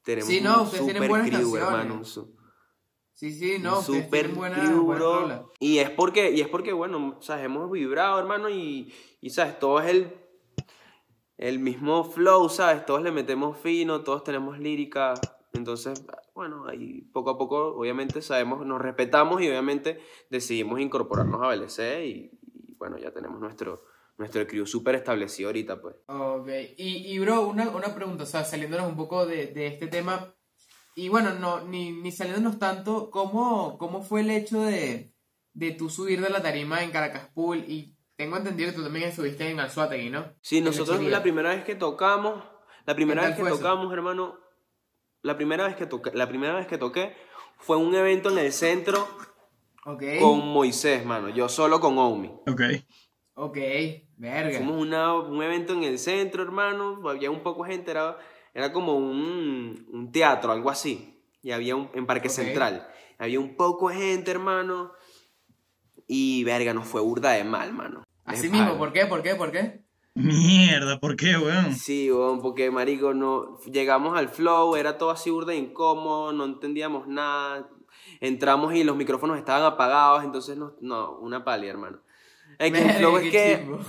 [0.03, 1.67] Tenemos Sí, no, un ustedes tienen super buenas crew, canciones.
[1.67, 1.93] hermano.
[1.95, 2.35] un su-
[3.13, 5.41] Sí, sí, un no, ustedes super buenas, crew, rolas.
[5.59, 9.79] Y es porque, y es porque, bueno, sabes, hemos vibrado, hermano, y, y sabes, todo
[9.79, 10.13] es el,
[11.37, 15.13] el mismo flow, sabes, todos le metemos fino, todos tenemos lírica.
[15.55, 21.47] Entonces, bueno, ahí poco a poco, obviamente, sabemos, nos respetamos y obviamente decidimos incorporarnos a
[21.47, 23.83] BLC y, y, bueno, ya tenemos nuestro,
[24.17, 25.95] nuestro crew súper establecido ahorita, pues.
[26.07, 29.87] Ok, y, y bro, una, una pregunta, o sea, saliéndonos un poco de, de este
[29.87, 30.33] tema,
[30.95, 35.13] y bueno, no, ni, ni saliéndonos tanto, ¿cómo, cómo fue el hecho de,
[35.53, 37.65] de tú subir de la tarima en Caracas Pool?
[37.67, 40.33] Y tengo entendido que tú también estuviste en Anzuategui, ¿no?
[40.41, 42.41] Sí, En nosotros la primera vez que tocamos,
[42.85, 43.57] la primera vez que eso?
[43.57, 44.39] tocamos, hermano,
[45.25, 47.15] la primera vez que toqué, la primera vez que toqué
[47.57, 49.07] fue un evento en el centro
[49.85, 52.31] Ok, con Moisés, mano, yo solo con Omi.
[52.47, 52.61] Ok.
[53.33, 53.57] ok,
[54.17, 54.57] verga.
[54.57, 58.17] Fuimos una, un evento en el centro, hermano, había un poco de gente, era,
[58.53, 62.33] era como un, un teatro, algo así, y había un, en Parque Ok.
[62.33, 64.91] Central, había un poco de gente, hermano,
[66.07, 68.03] y verga, nos fue burda de mal, mano.
[68.25, 68.77] Así mismo, pana.
[68.77, 69.05] ¿por qué?
[69.07, 69.35] ¿Por qué?
[69.35, 69.84] ¿Por qué?
[70.15, 71.75] Mierda, ¿por qué, weón?
[71.75, 76.45] Sí, weón, porque marico, no, llegamos al flow, era todo así burda e incómodo, no
[76.45, 77.69] entendíamos nada,
[78.21, 81.99] entramos y los micrófonos estaban apagados, entonces no, no una pali, hermano.
[82.57, 83.79] Es que el flow es que, chimbo.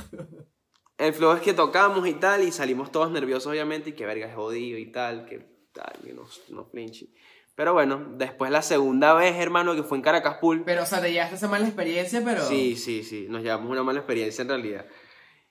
[0.99, 4.27] el flow es que tocamos y tal, y salimos todos nerviosos obviamente, y que verga
[4.27, 7.15] es jodido y tal, que tal, que nos, nos flinchi.
[7.55, 11.01] Pero bueno, después la segunda vez, hermano, que fue en Caracas Pool, Pero, o sea,
[11.01, 12.45] te llevaste esa mala experiencia, pero...
[12.45, 14.87] Sí, sí, sí, nos llevamos una mala experiencia en realidad.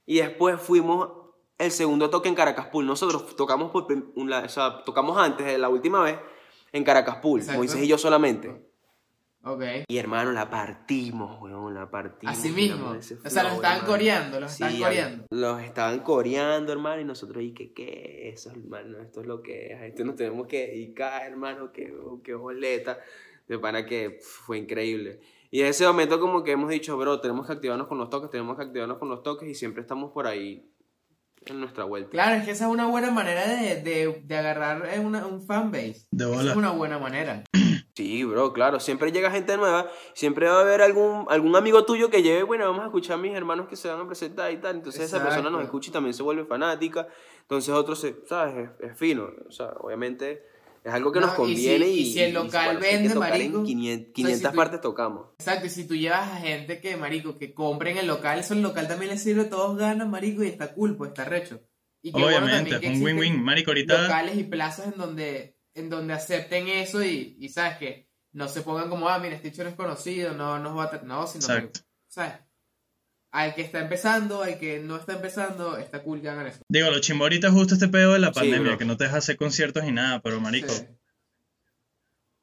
[0.06, 1.10] Y después fuimos
[1.58, 2.86] el segundo toque en Caracas Pool.
[2.86, 6.18] Nosotros tocamos por una- o sea, tocamos antes de la última vez
[6.72, 7.60] en Caracas Pool, Exacto.
[7.60, 8.62] Moisés y yo solamente.
[9.48, 9.64] Ok.
[9.88, 12.36] Y hermano, la partimos, weón, la partimos.
[12.36, 12.90] Así mismo.
[12.90, 13.86] O sea, los estaban hermano.
[13.86, 15.26] coreando, los Sí, estaban coreando.
[15.30, 18.30] Los estaban coreando, hermano, y nosotros, ¿y qué, qué?
[18.34, 21.94] Eso, hermano, esto es lo que es, a esto nos tenemos que dedicar, hermano, qué,
[22.24, 22.98] qué boleta.
[23.48, 25.20] De pana que fue increíble.
[25.56, 28.30] Y en ese momento como que hemos dicho, bro, tenemos que activarnos con los toques,
[28.30, 30.70] tenemos que activarnos con los toques, y siempre estamos por ahí
[31.46, 32.10] en nuestra vuelta.
[32.10, 35.42] Claro, es que esa es una buena manera de, de, de agarrar eh, una- un
[35.48, 36.08] fanbase.
[36.12, 36.52] De Esa bola.
[36.52, 37.44] es una buena manera.
[37.96, 42.10] Sí, bro, claro, siempre llega gente nueva, siempre va a haber algún, algún amigo tuyo
[42.10, 44.58] que lleve, bueno, vamos a escuchar a mis hermanos que se van a presentar y
[44.58, 47.08] tal, entonces esa persona nos escucha y también se vuelve fanática,
[47.44, 48.70] entonces otro se, ¿sabes?
[48.82, 50.44] Es, es fino, o sea, obviamente
[50.86, 52.86] es algo que No, nos y si- conviene y, y si el local bueno, que
[52.86, 55.28] vende, en marico, 500, o sea, 500 si tú- partes tocamos.
[55.40, 58.62] Exacto, y si tú llevas a gente que, marico, que compren el local, eso el
[58.62, 61.62] local también le sirve, todos ganan, marico, y está cool, pues está recho.
[62.02, 63.44] Y bueno Obviamente, también que es un win-win.
[63.44, 64.04] Marico, ahorita.
[64.04, 68.62] locales y plazas en donde, en donde acepten eso y, y, sabes que no se
[68.62, 70.92] pongan como, ah, mira, este hecho no es conocido, no nos va a...
[70.92, 71.02] tra-".
[71.04, 71.80] No, sino que, Exacto.
[72.08, 72.34] ¿sabes?
[73.36, 76.60] Al que está empezando, al que no está empezando, está cool que hagan eso.
[76.70, 79.18] Digo, lo chimbo ahorita es justo este pedo de la pandemia, que no te deja
[79.18, 80.86] hacer conciertos ni nada, pero marico, Sí.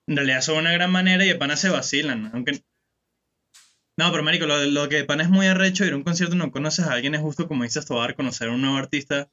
[0.06, 2.62] en realidad son una gran manera y de pana se vacilan, aunque...
[3.96, 6.34] No, pero marico, lo, lo que de pana es muy arrecho ir a un concierto
[6.34, 9.30] y no conoces a alguien es justo como dices Tobar, conocer a un nuevo artista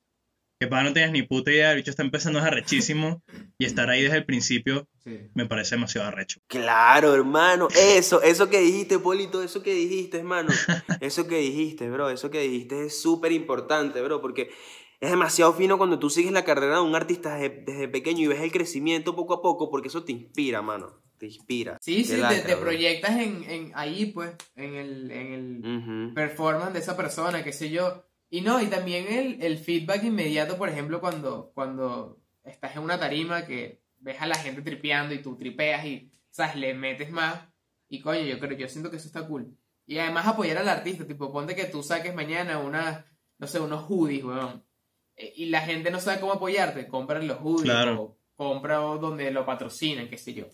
[0.60, 3.24] que para no tienes ni puta idea, el bicho está empezando es arrechísimo
[3.58, 5.18] y estar ahí desde el principio Sí.
[5.34, 6.42] me parece demasiado arrecho.
[6.48, 10.50] Claro, hermano, eso, eso que dijiste, Polito, eso que dijiste, hermano,
[11.02, 14.50] eso que dijiste, bro, eso que dijiste es súper importante, bro, porque
[15.00, 18.28] es demasiado fino cuando tú sigues la carrera de un artista desde, desde pequeño y
[18.28, 21.78] ves el crecimiento poco a poco, porque eso te inspira, mano, te inspira.
[21.80, 26.98] Sí, sí, te, proyectas en, en ahí, pues, en el, en el performance de esa
[26.98, 28.04] persona, qué sé yo.
[28.30, 33.00] Y no, y también el, el feedback inmediato, por ejemplo, cuando, cuando estás en una
[33.00, 36.56] tarima que ves a la gente tripeando y tú tripeas y, ¿sabes?
[36.56, 37.42] Le metes más.
[37.88, 39.58] Y coño, yo creo, yo siento que eso está cool.
[39.88, 43.06] Y además apoyar al artista, tipo, ponte que tú saques mañana una,
[43.40, 44.64] no sé, unos hoodies, weón.
[45.16, 48.02] E- Y la gente no sabe cómo apoyarte, compra los hoodies Claro.
[48.02, 50.46] o compra donde lo patrocinan, qué sé yo.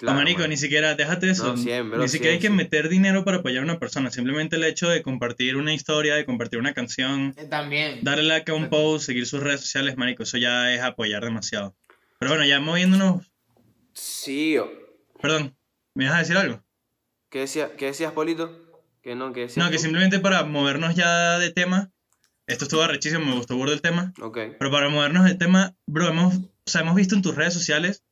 [0.00, 1.48] Claro, No, marico, ni siquiera, déjate eso.
[1.48, 4.10] No, siempre, ni siquiera hay que meter dinero para apoyar a una persona.
[4.10, 8.02] Simplemente el hecho de compartir una historia, de compartir una canción, Eh, También.
[8.02, 11.76] darle like a un post, seguir sus redes sociales, marico, eso ya es apoyar demasiado.
[12.18, 13.30] Pero bueno, ya moviéndonos,
[13.92, 14.56] Sí,
[15.20, 15.54] perdón,
[15.94, 16.64] ¿Me vas a decir algo?
[17.28, 18.80] ¿Qué, decía, ¿Qué decías, Polito?
[19.02, 21.90] Que no, que decías No, que simplemente para movernos ya de tema,
[22.46, 24.38] esto estuvo arrechísimo, me gustó burdo el tema, Ok.
[24.58, 28.02] pero para movernos del tema, bro, hemos, o sea, hemos visto en tus redes sociales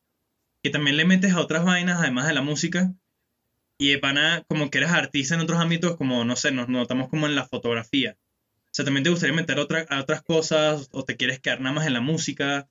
[0.62, 2.92] que también le metes a otras vainas además de la música
[3.78, 7.08] y de pana como que eres artista en otros ámbitos como, no sé, nos notamos
[7.08, 8.16] como en la fotografía.
[8.64, 11.74] O sea, también te gustaría meter otra, a otras cosas o te quieres quedar nada
[11.74, 12.68] más en la música.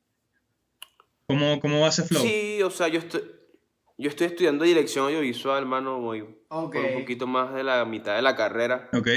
[1.27, 2.21] ¿Cómo, cómo va ese flow?
[2.23, 3.21] Sí, o sea, yo estoy,
[3.97, 6.73] yo estoy estudiando dirección audiovisual, hermano, voy Ok.
[6.73, 8.89] por un poquito más de la mitad de la carrera.
[8.93, 9.07] Ok,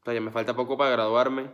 [0.00, 1.50] O sea, ya me falta poco para graduarme.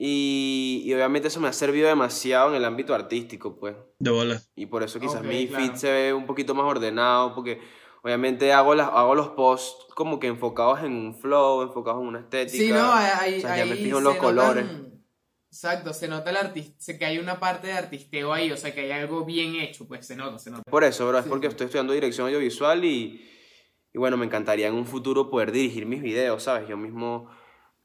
[0.00, 3.74] Y, y obviamente eso me ha servido demasiado en el ámbito artístico, pues.
[3.98, 4.48] de bolas.
[4.54, 5.64] Y por eso quizás mi claro.
[5.66, 7.60] feed se ve un poquito más ordenado, porque
[8.04, 12.20] obviamente hago, las, hago los posts como que enfocados en un flow, enfocados en una
[12.20, 12.64] estética.
[12.64, 14.64] Sí, no, ahí, o sea, ya me fijo en los colores.
[14.66, 14.88] notan-
[15.50, 18.82] Exacto, se nota el artista, que hay una parte de artisteo ahí, o sea, que
[18.82, 20.62] hay algo bien hecho, pues se nota, se nota.
[20.70, 21.30] Por eso, bro, es Sí.
[21.30, 23.26] porque estoy estudiando dirección audiovisual y,
[23.92, 26.68] y bueno, me encantaría en un futuro poder dirigir mis videos, ¿sabes?
[26.68, 27.30] Yo mismo,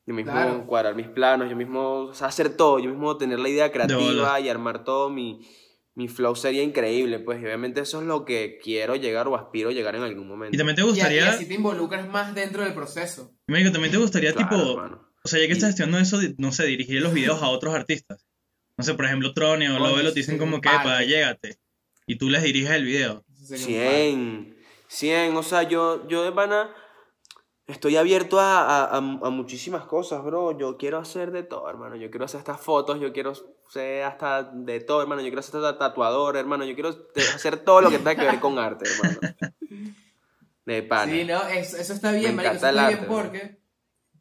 [0.05, 0.65] yo mismo Claro.
[0.67, 4.39] cuadrar mis planos, yo mismo o sea, hacer todo, yo mismo tener la idea creativa
[4.39, 5.39] y armar todo, mi,
[5.95, 9.69] mi flow sería increíble, pues, y obviamente eso es lo que quiero llegar o aspiro
[9.69, 10.55] a llegar en algún momento.
[10.55, 13.31] Y también te Y, y gustaría, así te involucras más dentro del proceso.
[13.47, 15.07] Marico, también te gustaría Claro, tipo, hermano.
[15.23, 17.73] o sea, ya que Y- estás estudiando eso, no sé, dirigir los videos a otros
[17.73, 18.25] artistas.
[18.75, 21.57] No sé, por ejemplo, Trone o Lovelo te dicen como que, para, llégate.
[22.07, 23.23] Y tú les diriges el video.
[23.31, 23.93] Eso sería un palo.
[23.95, 26.69] 100, 100, o sea, yo, yo de pana
[27.67, 30.57] estoy abierto a, a, a- a muchísimas cosas, bro.
[30.57, 31.95] Yo quiero hacer de todo, hermano.
[31.95, 33.33] Yo quiero hacer estas fotos, yo quiero
[33.69, 35.21] ser hasta de todo, hermano.
[35.21, 36.65] Yo quiero ser hasta tatuador, hermano.
[36.65, 36.89] Yo quiero
[37.35, 39.19] hacer todo lo que tenga que ver con arte, hermano.
[40.65, 41.11] De pana.
[41.11, 43.57] Sí, no, eso, eso está bien, Me marico, eso está arte, bien porque,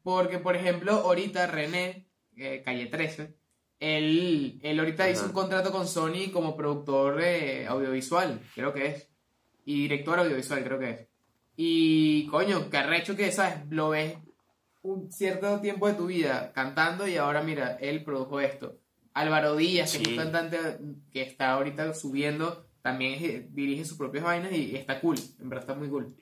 [0.03, 3.37] porque, por ejemplo, ahorita René, eh, Calle 13,
[3.79, 9.09] él, él ahorita hizo un contrato con Sony como productor eh, audiovisual, creo que es,
[9.65, 11.09] y director audiovisual, creo que es.
[11.57, 13.59] Y, coño, que arrecho que, ¿sabes?
[13.71, 14.17] Lo ves
[14.83, 18.79] un cierto tiempo de tu vida cantando y ahora, mira, él produjo esto.
[19.15, 20.59] Álvaro Díaz, que es un cantante
[21.13, 25.75] que está ahorita subiendo, también dirige sus propias vainas y está cool, en verdad está
[25.79, 26.17] muy cool.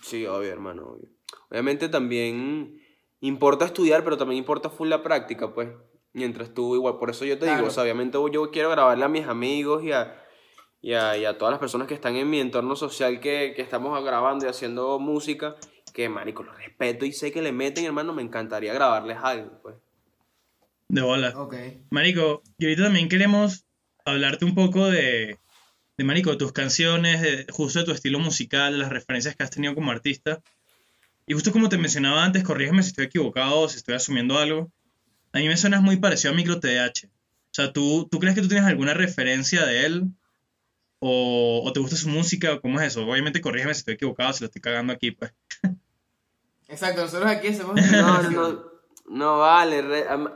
[0.00, 1.08] Sí, obvio, hermano, obvio.
[1.50, 2.80] Obviamente también
[3.20, 5.70] importa estudiar, pero también importa full la práctica, pues.
[6.12, 7.56] Mientras tú, igual, por eso yo te Claro.
[7.56, 10.23] digo, o sea, obviamente yo quiero grabarle a mis amigos y a,
[10.84, 13.62] y a, y a todas las personas que están en mi entorno social que, que
[13.62, 15.56] estamos grabando y haciendo música,
[15.94, 19.76] que, marico, los respeto y sé que le meten, hermano, me encantaría grabarles algo, pues.
[20.88, 21.32] De bola.
[21.38, 21.54] Ok.
[21.88, 23.64] Marico, y ahorita también queremos
[24.04, 25.38] hablarte un poco de,
[25.96, 29.74] de Marico, tus canciones, de, justo de tu estilo musical, las referencias que has tenido
[29.74, 30.42] como artista.
[31.26, 34.70] Y justo como te mencionaba antes, corrígeme si estoy equivocado o si estoy asumiendo algo.
[35.32, 37.06] A mí me suenas muy parecido a Micro TDH.
[37.06, 37.10] O
[37.52, 40.10] sea, ¿tú, ¿tú crees que tú tienes alguna referencia de él?
[41.06, 42.58] ¿O, o te gusta su música?
[42.60, 43.06] ¿Cómo es eso?
[43.06, 45.34] Obviamente, corrígeme si estoy equivocado, si lo estoy cagando aquí, pues.
[46.68, 47.74] Exacto, nosotros aquí hacemos.
[47.92, 48.74] No, no, no.
[49.06, 50.32] No vale, re- am-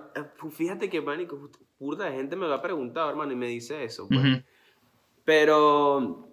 [0.53, 4.07] fíjate que, marico, burda de gente me lo ha preguntado, hermano, y me dice eso,
[4.09, 4.21] pues.
[5.25, 6.29] Pero,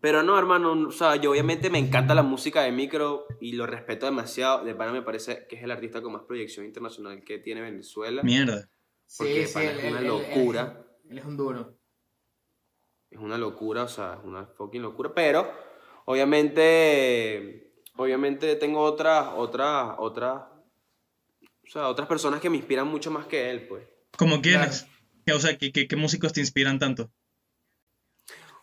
[0.00, 3.66] pero no, hermano, o sea, yo obviamente me encanta la música de Micro y lo
[3.66, 4.64] respeto demasiado.
[4.64, 8.24] De pana me parece que es el artista con más proyección internacional que tiene Venezuela.
[8.24, 8.68] Mierda.
[9.16, 10.84] Porque, Sí, sí, pana, él, es una él- él- locura.
[11.08, 11.74] Él, es un duro.
[13.12, 15.12] Es una locura, o sea, es una fucking locura.
[15.14, 15.48] Pero,
[16.06, 20.42] obviamente, obviamente tengo otras, otras, otras,
[21.42, 23.84] o sea, otras personas que me inspiran mucho más que él, pues.
[24.16, 24.86] ¿Cómo quiénes?
[25.32, 27.10] O sea, ¿qué, qué, qué músicos te inspiran tanto?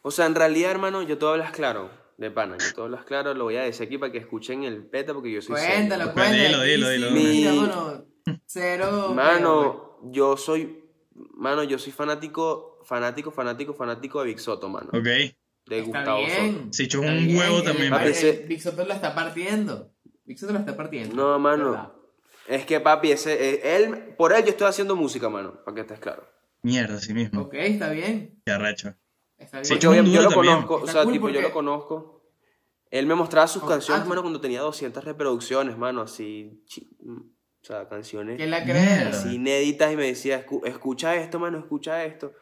[0.01, 3.33] O sea, en realidad, hermano, yo todo hablas claro, de pana, yo todo hablas claro,
[3.33, 5.55] lo voy a decir aquí para que escuchen el peta porque yo soy.
[5.55, 6.63] Cuéntalo, cuéntalo.
[6.63, 7.12] dilo, dilo, dilo.
[7.12, 8.05] Mi- mano,
[8.45, 9.12] cero.
[9.13, 10.83] Mano, yo soy,
[11.13, 14.89] mano, yo soy fanático, fanático, fanático, fanático de Big Soto, mano.
[14.93, 15.03] Ok.
[15.03, 16.73] De Está Gustavo bien.
[16.73, 17.89] Se echó Está un bien, huevo el- también.
[17.91, 19.91] Papi, ese- Big Soto lo está partiendo.
[20.25, 21.15] Big Soto lo está partiendo.
[21.15, 21.71] No, mano.
[21.71, 21.91] ¿Verdad?
[22.47, 25.81] Es que papi, ese, eh, él, por él yo estoy haciendo música, mano, para que
[25.81, 26.27] estés claro.
[26.63, 27.41] Mierda, así mismo.
[27.41, 28.41] Ok, está bien.
[28.43, 28.95] Qué arrecho.
[29.37, 29.81] Está Sí, bien.
[29.81, 32.23] Yo duro lo conozco, o sea, cool tipo, yo lo conozco.
[32.89, 36.89] Él me mostraba sus Oh, canciones, ah, mano, cuando tenía 200 reproducciones, mano, así, chi-
[37.05, 37.21] o
[37.63, 39.03] sea, canciones ¿Quién la cree?
[39.09, 42.33] así inéditas y me decía, "Escu- escucha esto, mano, escucha esto.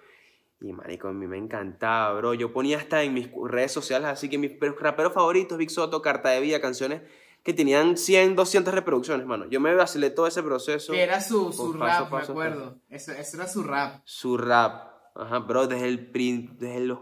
[0.59, 2.33] Y marico, a mí me encantaba, bro.
[2.33, 6.01] Yo ponía hasta en mis redes sociales, así que mis pe- raperos favoritos, Big Soto,
[6.01, 7.01] Carta de Vida, canciones
[7.43, 9.45] que tenían 100, 200 reproducciones, mano.
[9.47, 10.91] Yo me vacilé todo ese proceso.
[10.93, 12.79] Que era su, su rap, paso, me acuerdo.
[12.89, 14.01] Eso, eso era su rap.
[14.03, 14.91] Su rap.
[15.15, 16.99] Ajá, bro, desde, el prim- desde los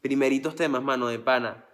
[0.00, 1.64] primeritos temas, mano, de pana.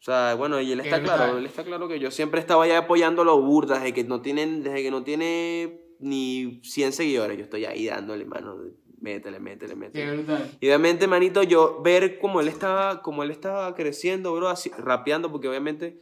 [0.00, 2.78] O sea, bueno, y él está claro, él está claro que yo siempre estaba ya
[2.78, 7.64] apoyándolo burda, desde que no tienen, desde que no tiene ni 100 seguidores, yo estoy
[7.64, 8.56] ahí dándole, mano.
[9.04, 10.04] Métele, métele, métele.
[10.04, 10.50] Qué brutal.
[10.60, 15.30] Y obviamente, manito, yo ver cómo él estaba, cómo él estaba creciendo, bro, así, rapeando,
[15.30, 16.00] porque obviamente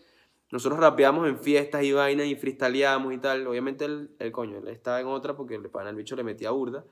[0.50, 3.46] nosotros rapeamos en fiestas y vainas y freestyleamos y tal.
[3.46, 6.50] Obviamente el, el coño, él estaba en otra porque le pana el bicho le metía
[6.50, 6.84] burda.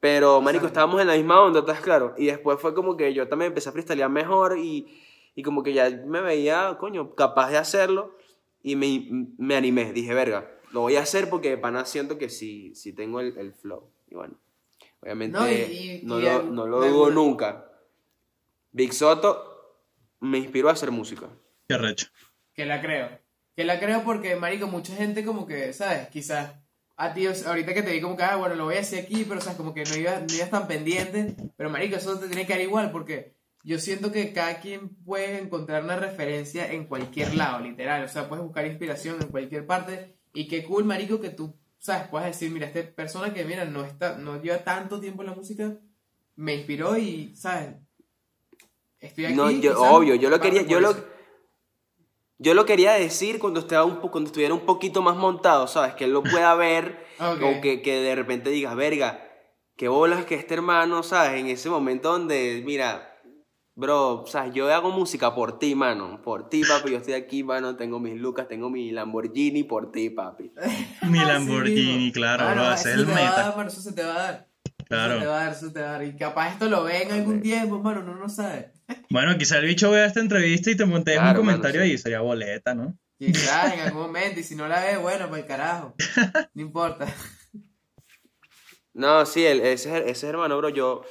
[0.00, 2.14] Pero, marico, estábamos en la misma onda, ¿estás claro?
[2.18, 4.86] Y después fue como que yo también empecé a freestylear mejor y,
[5.34, 8.14] y como que ya me veía, coño, capaz de hacerlo
[8.62, 9.94] y me, me animé.
[9.94, 13.38] Dije, verga, lo voy a hacer porque de pana siento que sí, sí tengo el,
[13.38, 13.88] el flow.
[14.10, 14.34] Y bueno,
[15.04, 17.66] obviamente No, y- y- no, y lo, no lo dudo nunca.
[18.72, 19.78] Big Soto
[20.20, 21.28] me inspiró a hacer música.
[21.68, 22.08] Qué recho.
[22.54, 23.08] Que la creo.
[23.54, 26.08] Que la creo porque, marico, mucha gente como que, ¿sabes?
[26.08, 26.54] Quizás
[26.96, 29.24] a ti, ahorita que te vi como que, ah, bueno, lo voy a hacer aquí,
[29.28, 29.56] pero, ¿sabes?
[29.56, 31.36] Como que no ibas, no ibas tan pendiente.
[31.56, 35.38] Pero, marico, eso te tiene que dar igual porque yo siento que cada quien puede
[35.40, 38.04] encontrar una referencia en cualquier lado, literal.
[38.04, 40.16] O sea, puedes buscar inspiración en cualquier parte.
[40.32, 42.08] Y qué cool, marico, que tú, ¿sabes?
[42.08, 45.34] Puedes decir, mira, esta persona que, mira, no, está, no lleva tanto tiempo en la
[45.34, 45.76] música,
[46.34, 47.74] me inspiró y, ¿sabes?
[48.98, 49.34] Estoy aquí.
[49.34, 50.96] No, yo, obvio, yo lo quería, yo lo,
[52.38, 55.94] yo lo quería decir cuando, estaba un cuando estuviera un poquito más montado, ¿sabes?
[55.94, 59.22] Que él lo pueda ver, o que, que de repente digas, verga,
[59.76, 61.38] qué bolas que este hermano, ¿sabes?
[61.38, 63.13] En ese momento donde, mira,
[63.74, 64.52] bro, ¿sabes?
[64.54, 68.18] Yo hago música por ti, mano, por ti, papi, yo estoy aquí, mano, tengo mis
[68.20, 70.52] lucas, tengo mi Lamborghini por ti, papi.
[71.02, 73.42] Mi Así Lamborghini, claro, Ah, bro, no, ese es eso el te va a meta.
[73.44, 74.48] dar, mano, eso se te va a dar.
[74.88, 75.12] Claro.
[75.14, 76.04] Eso te va a dar, eso te va a dar.
[76.04, 78.72] Y capaz esto lo ve en algún tiempo, mano, no no sabe.
[79.10, 81.90] Bueno, quizá el bicho vea esta entrevista y te montes Claro, un mano, comentario sí.
[81.90, 82.96] ahí, sería boleta, ¿no?
[83.18, 85.94] Quizás en algún momento, y si no la ve, bueno, pues carajo.
[86.54, 87.06] No importa.
[88.92, 91.02] No, sí, el- ese, ese hermano, bro, yo.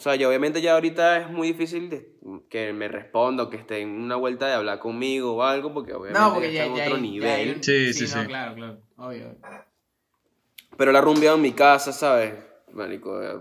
[0.00, 2.14] O sea, yo obviamente ya ahorita es muy difícil de-
[2.48, 5.92] que me responda o que esté en una vuelta de hablar conmigo o algo, porque
[5.92, 7.28] obviamente No, porque ya ya, está en otro hay- nivel.
[7.28, 8.26] ya hay un- Sí, sí, no, sí.
[8.26, 8.78] claro, claro.
[8.96, 9.36] Obvio.
[10.78, 12.32] Pero la rumbeado en mi casa, ¿sabes?
[12.72, 13.36] Marico, eh,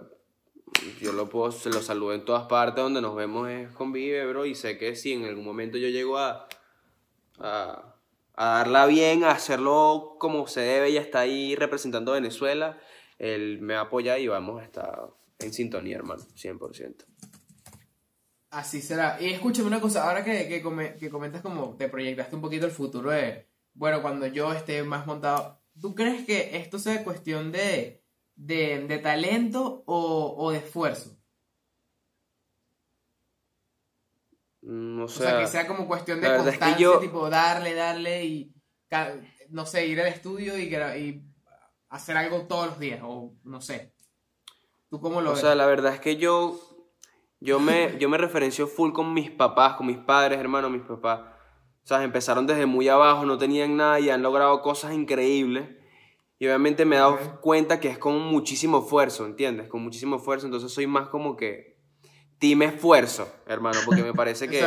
[1.00, 4.45] yo lo puedo, se lo saludo en todas partes donde nos vemos es convive, bro,
[4.45, 6.45] y sé que si en algún momento yo llego a,
[7.39, 7.95] a,
[8.36, 12.78] a darla bien, a hacerlo como se debe y está ahí representando a Venezuela,
[13.17, 15.00] él me apoya y vamos a estar
[15.39, 17.06] en sintonía, hermano, 100%.
[18.52, 19.17] Así será.
[19.21, 22.65] Y escúchame una cosa, ahora que, que, come- que comentas como te proyectaste un poquito
[22.65, 27.52] el futuro de, bueno, cuando yo esté más montado, ¿tú crees que esto sea cuestión
[27.52, 28.04] de,
[28.36, 31.15] de, de talento o, o de esfuerzo?
[34.62, 37.73] Mm, O O sea, que sea como cuestión de es que constancia, yo- tipo darle,
[37.75, 38.54] darle y,
[39.49, 41.23] no sé, ir al estudio y
[41.89, 43.93] hacer algo todos los días, o no sé.
[44.89, 45.41] ¿Tú cómo lo O ves?
[45.41, 46.60] sea, la verdad es que yo,
[47.39, 51.21] yo, me, yo me referencio full con mis papás, con mis padres, hermano, mis papás.
[51.84, 55.69] O sea, empezaron desde muy abajo, no tenían nada y han logrado cosas increíbles.
[56.39, 59.67] Y obviamente me he dado cuenta que es con muchísimo esfuerzo, ¿entiendes?
[59.67, 60.45] Con muchísimo esfuerzo.
[60.45, 61.78] Entonces soy más como que
[62.39, 64.65] team esfuerzo, hermano, porque me parece que,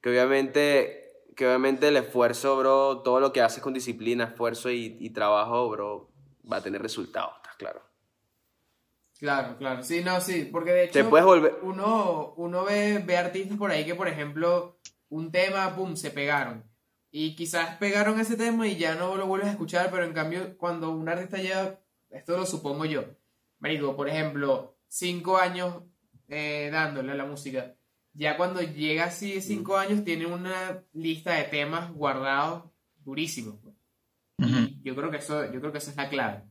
[0.00, 1.04] que obviamente
[1.34, 5.68] que obviamente el esfuerzo, bro, todo lo que haces con disciplina, esfuerzo y, y trabajo,
[5.68, 6.10] bro,
[6.50, 7.80] va a tener resultados, ¿estás claro?
[9.18, 9.82] Claro, claro.
[9.82, 11.58] Sí, no, sí, porque de hecho Te puedes volver...
[11.62, 14.78] uno, uno ve, ve artistas por ahí que, por ejemplo,
[15.08, 16.64] un tema, pum, se pegaron.
[17.10, 20.56] Y quizás pegaron ese tema y ya no lo vuelves a escuchar, pero en cambio,
[20.56, 23.04] cuando un artista lleva, esto lo supongo yo,
[23.58, 25.82] marico, por ejemplo, cinco años
[26.28, 27.74] eh, dándole a la música,
[28.12, 32.64] ya cuando llega así cinco años tiene una lista de temas guardados
[33.04, 33.56] durísimos.
[33.62, 33.74] pues.
[34.38, 36.42] Y yo creo que eso, yo creo que esa es la clave.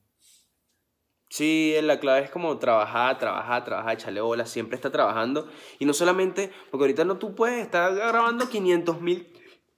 [1.29, 5.49] Sí, la clave es como trabajar, trabajar, trabajar, echarle bola, siempre está trabajando.
[5.77, 9.27] Y no solamente, porque ahorita no tú puedes estar grabando 500 mil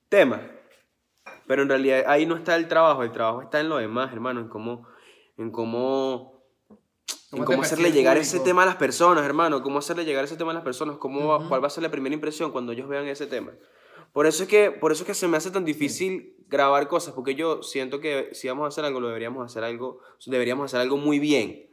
[0.09, 0.41] temas.
[1.47, 4.39] Pero en realidad ahí no está el trabajo, el trabajo está en lo demás, hermano,
[4.41, 4.87] en cómo,
[5.37, 8.35] en cómo, en ¿Cómo te cómo hacerle llegar público?
[8.35, 11.35] ese tema a las personas, hermano, cómo hacerle llegar ese tema a las personas, cómo
[11.37, 11.49] Ujú.
[11.49, 13.51] cuál va a ser la primera impresión cuando ellos vean ese tema.
[14.13, 17.13] Por eso es que, por eso es que se me hace tan difícil grabar cosas,
[17.13, 20.79] porque yo siento que si vamos a hacer algo, lo deberíamos hacer algo, deberíamos hacer
[20.81, 21.69] algo muy bien.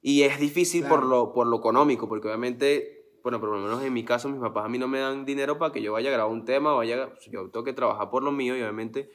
[0.00, 3.92] Y es difícil por, lo, por lo económico, porque obviamente, bueno, por lo menos en
[3.92, 6.12] mi caso, mis papás a mí no me dan dinero para que yo vaya a
[6.12, 9.10] grabar un tema, vaya, yo tengo que trabajar por lo mío y obviamente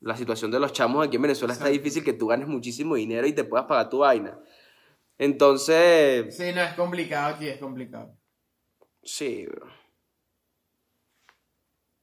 [0.00, 1.82] la situación de los chamos aquí en Venezuela está Exacto.
[1.82, 4.38] difícil que tú ganes muchísimo dinero y te puedas pagar tu vaina.
[5.18, 8.14] Entonces, Sí, no, es complicado aquí, es complicado.
[9.02, 9.66] sí, bro.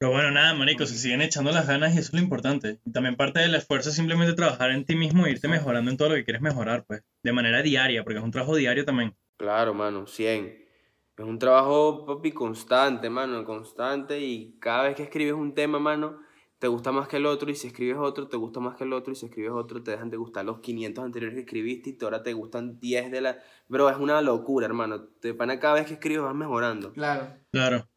[0.04, 2.82] Pero bueno, nada, marico, se siguen echando las ganas y eso es lo importante.
[2.84, 5.96] Y también parte del esfuerzo es simplemente trabajar en ti mismo e irte mejorando en
[5.96, 7.04] todo lo que quieres mejorar, pues.
[7.24, 9.16] De manera diaria, porque es un trabajo diario también.
[9.38, 10.62] Claro, mano, 100.
[11.18, 14.20] Es un trabajo, papi, constante, mano, constante.
[14.20, 16.20] Y cada vez que escribes un tema, mano,
[16.60, 18.92] te gusta más que el otro y si escribes otro, te gusta más que el
[18.92, 22.04] otro y si escribes otro, te dejan de gustar los 500 anteriores que escribiste y
[22.04, 23.38] ahora te gustan 10 de la...
[23.70, 25.06] Bro, es una locura, hermano.
[25.22, 26.92] Te pana cada vez que escribes vas mejorando.
[26.92, 27.38] Claro.
[27.54, 27.88] Claro.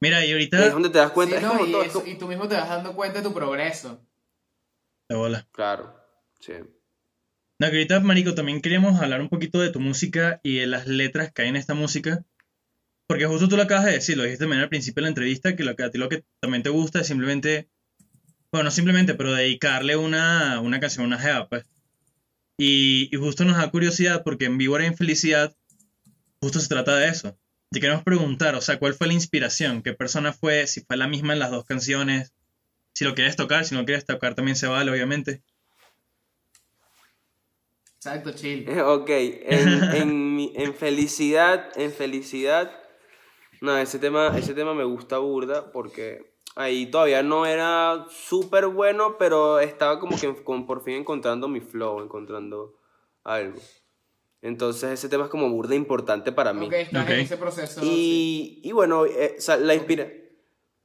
[0.00, 0.66] Mira, y ahorita...
[0.66, 1.36] es donde te das cuenta.
[1.38, 1.82] Sí, es no, como y, todo.
[1.82, 4.00] es eso- como- y tú mismo te vas dando cuenta de tu progreso.
[5.08, 5.46] De bola.
[5.52, 5.98] Claro,
[6.40, 6.52] sí.
[7.58, 10.86] No, que ahorita, Marico, también queríamos hablar un poquito de tu música y de las
[10.86, 12.24] letras que hay en esta música.
[13.06, 15.54] Porque justo tú lo acabas de decir, lo dijiste también al principio de la entrevista,
[15.56, 17.68] que, lo que a ti lo que también te gusta es simplemente,
[18.50, 21.64] bueno, no simplemente, pero dedicarle una, una canción a una jeva, pues.
[22.58, 25.54] Y, y justo nos da curiosidad porque en Víbora Infelicidad
[26.40, 27.38] justo se trata de eso.
[27.76, 29.82] Te queremos preguntar, o sea, ¿cuál fue la inspiración?
[29.82, 30.66] ¿Qué persona fue?
[30.66, 32.32] Si fue la misma en las dos canciones.
[32.94, 35.42] Si lo quieres tocar, si no quieres tocar también se vale, obviamente.
[37.96, 38.66] Exacto, chill.
[38.66, 42.72] Eh, Ok, en, en, en felicidad, en felicidad,
[43.60, 49.18] no, ese tema, ese tema me gusta burda porque ahí todavía no era súper bueno,
[49.18, 52.80] pero estaba como que con- por fin encontrando mi flow, encontrando
[53.22, 53.60] algo.
[54.42, 56.66] Entonces ese tema es como burda importante para mí.
[56.66, 57.10] Ok, estás Ok.
[57.10, 57.80] en ese proceso.
[57.80, 58.60] sí.
[58.62, 60.08] Y, bueno, eh, la, inspira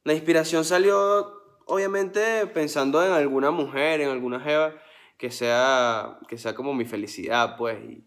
[0.04, 1.34] la inspiración salió
[1.66, 4.74] obviamente pensando en alguna mujer, en alguna jeva
[5.18, 7.78] que sea, que sea como mi felicidad, pues.
[7.84, 8.04] Y,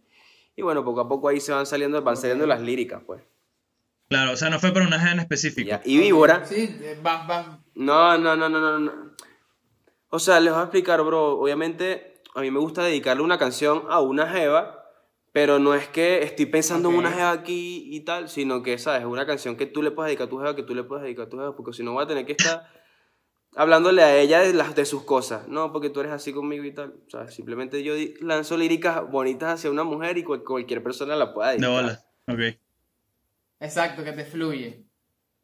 [0.57, 3.23] y bueno, poco a poco ahí se van saliendo, van saliendo las líricas, pues.
[4.09, 5.69] Claro, o sea, no fue para una jeva en específico.
[5.69, 5.81] ya.
[5.85, 6.45] Y Víbora.
[6.45, 7.47] Sí, eh, vas, vas.
[7.75, 9.15] No, no, no, no, no, no.
[10.11, 11.39] O sea, les voy a explicar, bro.
[11.39, 14.84] Obviamente, a mí me gusta dedicarle una canción a una jeva,
[15.35, 19.01] pero no es que estoy pensando en una jeva aquí y tal, sino que, ¿sabes?
[19.01, 21.03] Es una canción que tú le puedes dedicar a tu jeva, que tú le puedes
[21.03, 22.69] dedicar a tu jeva, porque si no voy a tener que estar
[23.57, 25.49] hablándole a ella de, las, de sus cosas.
[25.49, 26.95] No, porque tú eres así conmigo y tal.
[27.07, 31.35] O sea, simplemente yo lanzo líricas bonitas hacia una mujer y cual- cualquier persona la
[31.35, 31.83] pueda De dedicar.
[31.83, 32.05] bola.
[32.29, 32.59] Ok.
[33.61, 34.85] Exacto, que te fluye.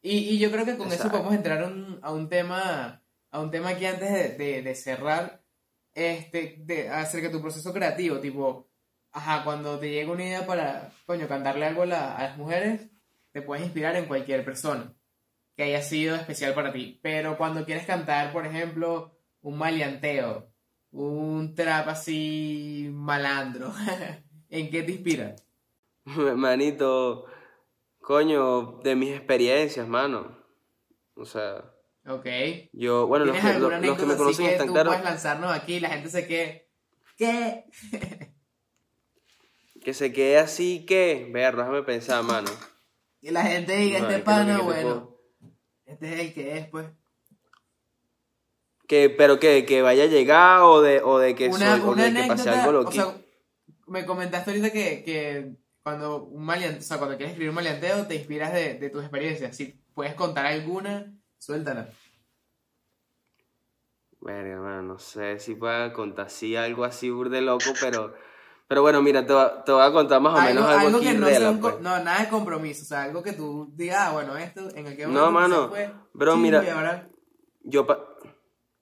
[0.01, 3.39] Y, y yo creo que con eso podemos entrar a un, a un tema, a
[3.41, 5.41] un tema aquí antes de, de- de cerrar,
[5.93, 8.70] este, de, acerca de tu proceso creativo, tipo,
[9.11, 12.89] ajá, cuando te llega una idea para, coño, cantarle algo a, la- a las mujeres,
[13.31, 14.93] te puedes inspirar en cualquier persona
[15.55, 16.99] que haya sido especial para ti.
[17.03, 20.49] Pero cuando quieres cantar, por ejemplo, un maleanteo,
[20.91, 23.73] un trap así malandro,
[24.49, 25.35] ¿en qué te inspira?
[26.35, 27.25] Manito,
[27.99, 30.37] coño, de mis experiencias, mano.
[31.15, 31.71] O sea,
[32.05, 32.25] Ok.
[32.73, 35.51] yo, bueno, los ¿Tienes que, los, los que me conocen que están claros puedes lanzarnos
[35.53, 36.69] aquí y la gente se quede...
[37.17, 37.65] ¿Qué?
[39.83, 42.49] que se quede así que, ver, déjame pensar, mano.
[43.21, 45.21] Y la gente diga, No, este es que pana, que bueno, puedo-
[45.85, 46.87] este es el que es, pues.
[48.87, 51.91] Que, pero que, que vaya a llegar o de, o de que, Una, soy- o
[51.91, 53.11] una de que pase algo o loquito.
[53.11, 53.21] sea,
[53.87, 58.05] me comentaste ahorita que, que cuando un maleanteo, o sea, cuando quieres escribir un maleanteo,
[58.07, 59.55] te inspiras de, de tus experiencias.
[59.55, 61.89] Si puedes contar alguna, suéltala.
[64.19, 68.13] Verga, mano, no sé si pueda contar así algo así burde loco, pero,
[68.71, 71.13] pero bueno, mira, te, va- te voy a contar más o menos algo, aquí que
[71.13, 71.81] no rela, sea un co- pues.
[71.81, 74.95] no, nada de compromiso, o sea, algo que tú digas, ah, bueno, esto en el
[74.95, 77.09] que No, mano, fue bro, mira, ahora-
[77.63, 77.99] Yo, pa-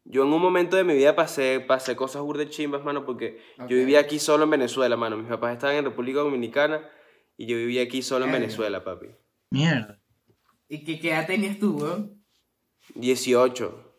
[0.03, 3.75] yo en un momento de mi vida pasé, pasé cosas burde chimbas, mano, porque yo
[3.77, 5.17] vivía aquí solo en Venezuela, mano.
[5.17, 6.87] Mis papás estaban en República Dominicana
[7.35, 8.31] y yo vivía aquí solo en.
[8.31, 9.07] Venezuela, papi.
[9.49, 9.99] Mierda.
[10.67, 12.23] ¿Y qué, qué edad tenías tú, weón?
[12.93, 13.91] 18.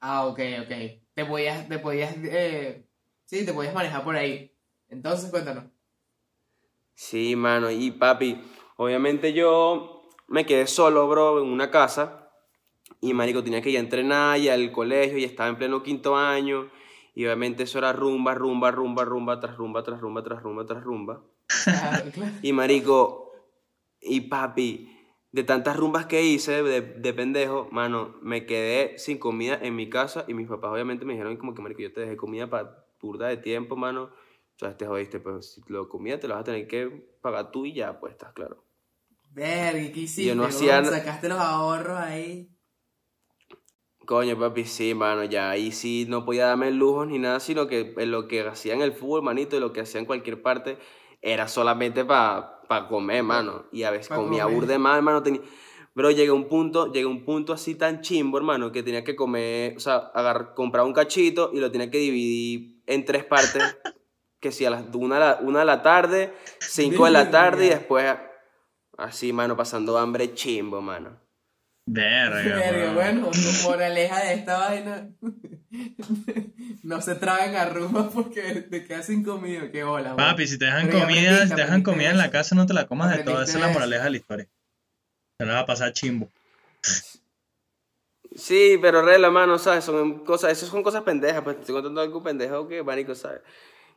[0.00, 1.02] Ah, ok, ok.
[1.14, 2.86] Te podías, te podías, eh,
[3.24, 4.54] sí, te podías manejar por ahí.
[4.88, 5.64] Entonces, cuéntanos.
[6.94, 8.40] Sí, mano, y papi,
[8.76, 12.30] obviamente yo me quedé solo, bro, en una casa.
[13.00, 16.16] Y marico, tenía que ir a entrenar y al colegio y estaba en pleno quinto
[16.16, 16.70] año.
[17.14, 20.82] Y obviamente eso era rumba, rumba, rumba, rumba, tras rumba, tras rumba, tras rumba, tras
[20.82, 21.22] rumba.
[22.42, 23.32] Y marico,
[24.00, 24.96] y papi,
[25.32, 29.88] de tantas rumbas que hice de, de pendejo, mano, me quedé sin comida en mi
[29.90, 32.84] casa y mis papás obviamente me dijeron como que marico, yo te dejé comida para
[33.00, 34.10] burda de tiempo, mano.
[34.58, 36.88] O sea, te jodiste, pues si lo comida te lo vas a tener que
[37.20, 38.64] pagar tú y ya, pues estás claro.
[39.30, 40.24] Verga, ¿qué hiciste?
[40.24, 42.50] Yo no hacía Sacaste los ahorros ahí.
[44.04, 47.94] Coño, papi, sí, mano, ya ahí sí no podía darme lujos ni nada, sino que
[47.96, 50.76] en lo que hacía en el fútbol, manito, y lo que hacía en cualquier parte,
[51.22, 53.66] era solamente para comer, mano.
[53.70, 54.58] Y a veces Pa' comía comer.
[54.58, 55.22] burde mal, hermano.
[55.22, 55.42] Tenía...
[55.94, 59.04] Pero llegué a un punto, llegué a un punto así tan chimbo, hermano, que tenía
[59.04, 63.24] que comer, o sea, agarrar, comprar un cachito y lo tenía que dividir en tres
[63.24, 63.62] partes.
[64.40, 67.66] que si a las una, de la- una de la tarde, cinco de la tarde
[67.66, 68.16] y después
[68.96, 71.20] así, mano, pasando hambre chimbo, mano.
[71.90, 73.30] Verga, Verga, bueno,
[73.62, 75.08] moraleja de esta vaina.
[76.82, 79.70] no se traen arrumas porque te quedas sin comida.
[79.70, 82.30] Qué hola, Papi, si te dejan Pero comida, aprendiste, si te dejan comida en la
[82.30, 83.42] casa, no te la comas de todo.
[83.42, 84.48] Esa es la moraleja de la historia.
[85.38, 86.28] Te la va a pasar chimbo.
[88.34, 89.84] Sí, pero regla, mano, ¿sabes?
[89.84, 93.40] Son cosas, esas son cosas pendejas, pues te estoy contando algo pendejo que, marico, ¿sabes?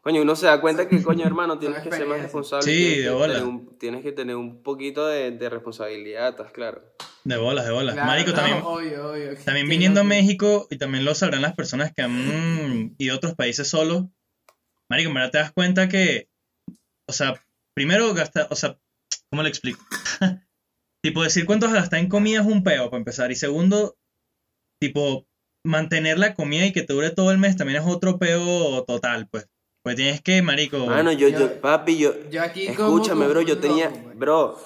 [0.01, 2.63] Coño, uno se da cuenta que, coño, hermano, tienes que ser más responsable.
[2.65, 3.33] Sí, tienes de que bola.
[3.33, 6.81] tener un- tienes que tener un poquito de, de responsabilidad, ¿estás claro?
[7.23, 7.93] De bolas, de bolas.
[7.93, 9.35] Claro, Marico, no, también, obvio, obvio.
[9.45, 13.35] también viniendo a México, y también lo sabrán las personas que han ido a otros
[13.35, 14.05] países solos,
[14.89, 16.29] Marico, en verdad te das cuenta que,
[17.07, 17.35] o sea,
[17.75, 18.77] primero gasta, o sea,
[19.29, 19.83] ¿cómo le explico?
[21.03, 23.31] tipo, decir cuánto gastar en comida es un peo, para empezar.
[23.31, 23.95] Y segundo,
[24.81, 25.27] tipo,
[25.63, 29.27] mantener la comida y que te dure todo el mes también es otro peo total,
[29.29, 29.47] pues.
[29.83, 33.59] Pues tienes que, marico, Mano, yo, Yo- papi, yo, Yo aquí escúchame, como bro, yo
[33.59, 34.57] tenía, bro,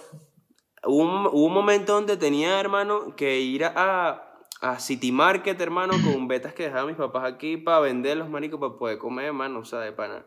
[0.84, 6.28] hubo un, un momento donde tenía, hermano, que ir a, a City Market, hermano, con
[6.28, 9.80] betas que dejaban mis papás aquí para venderlos, marico, para poder comer, hermano, o sea,
[9.80, 10.26] de pana.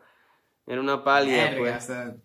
[0.65, 1.75] Era una pálida, pues.
[1.75, 2.15] o sea,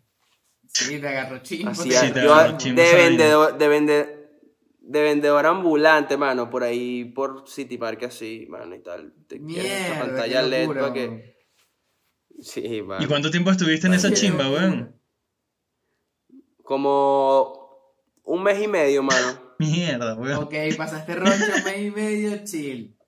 [0.66, 1.70] sí, te agarró chimbo.
[1.70, 4.24] Así, te Sí, yo te agarró de chimbo vendedor, de vende-
[4.80, 9.12] de vendedor ambulante, mano, por ahí, por City Park así, mano, y tal.
[9.26, 11.33] Te Mierda, pantalla LED para que...
[12.40, 13.02] Sí, mano.
[13.04, 14.94] ¿y cuánto tiempo estuviste en esa chimba, weón?
[16.62, 17.68] Como
[18.24, 19.40] un mes y medio, mano.
[19.58, 20.44] Mierda, weón.
[20.44, 22.98] Ok, pasaste roncho un mes y medio, chill.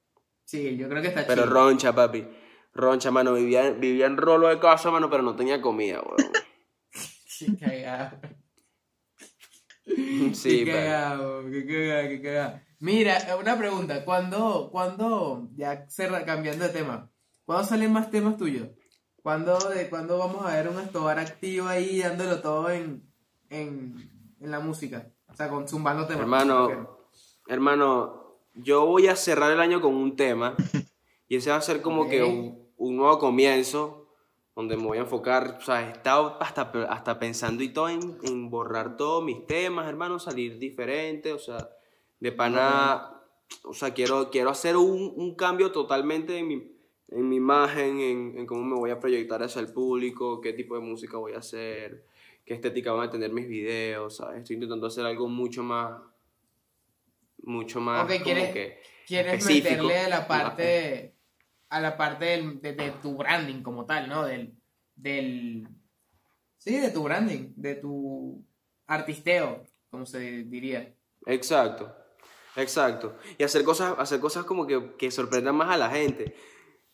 [0.45, 1.51] Chill, yo creo que está Pero chill.
[1.53, 2.27] roncha, papi.
[2.72, 3.35] Roncha, mano.
[3.35, 6.33] Vivía, vivía en rolo de casa, mano, pero no tenía comida, weón.
[7.39, 8.18] Qué cagado.
[10.35, 12.61] Sí, qué pero- cagado, qué cagado, qué cagado.
[12.81, 14.05] Mira, una pregunta.
[14.05, 17.09] ¿Cuándo, cuándo, ya cerra- cambiando de tema,
[17.45, 18.68] ¿cuándo salen más temas tuyos?
[19.27, 23.03] ¿Cuándo, de, ¿Cuándo vamos a ver un Estobar activo ahí dándolo todo en,
[23.51, 24.09] en,
[24.41, 25.11] en la música?
[25.27, 26.20] O sea, con zumbando temas.
[26.20, 27.01] Hermano,
[27.49, 30.55] hermano, yo voy a cerrar el año con un tema
[31.29, 34.12] y ese va a ser como que un, un nuevo comienzo
[34.55, 38.18] donde me voy a enfocar, o sea, he estado hasta, hasta pensando y todo en,
[38.22, 41.68] en borrar todos mis temas, hermano, salir diferente, o sea,
[42.20, 43.20] de pana,
[43.64, 46.76] o sea, quiero, quiero hacer un, un cambio totalmente en mi,
[47.09, 50.74] en mi imagen, en, en cómo me voy a proyectar hacia el público, qué tipo
[50.74, 52.04] de música voy a hacer,
[52.44, 54.38] qué estética van a tener mis videos, ¿sabes?
[54.38, 56.00] Estoy intentando hacer algo mucho más,
[57.42, 61.14] mucho más Ok, como ¿quieres- que ¿Quieres meterle a la parte,
[61.68, 64.24] a la parte del- de, de tu branding como tal, ¿no?
[64.24, 64.52] Del,
[64.96, 65.68] del,
[66.59, 68.44] sí, de tu branding, de tu
[68.88, 70.92] artisteo, como se diría.
[71.24, 71.94] Exacto,
[72.57, 73.16] exacto.
[73.38, 76.34] Y hacer cosas, hacer cosas como que, que sorprendan más a la gente.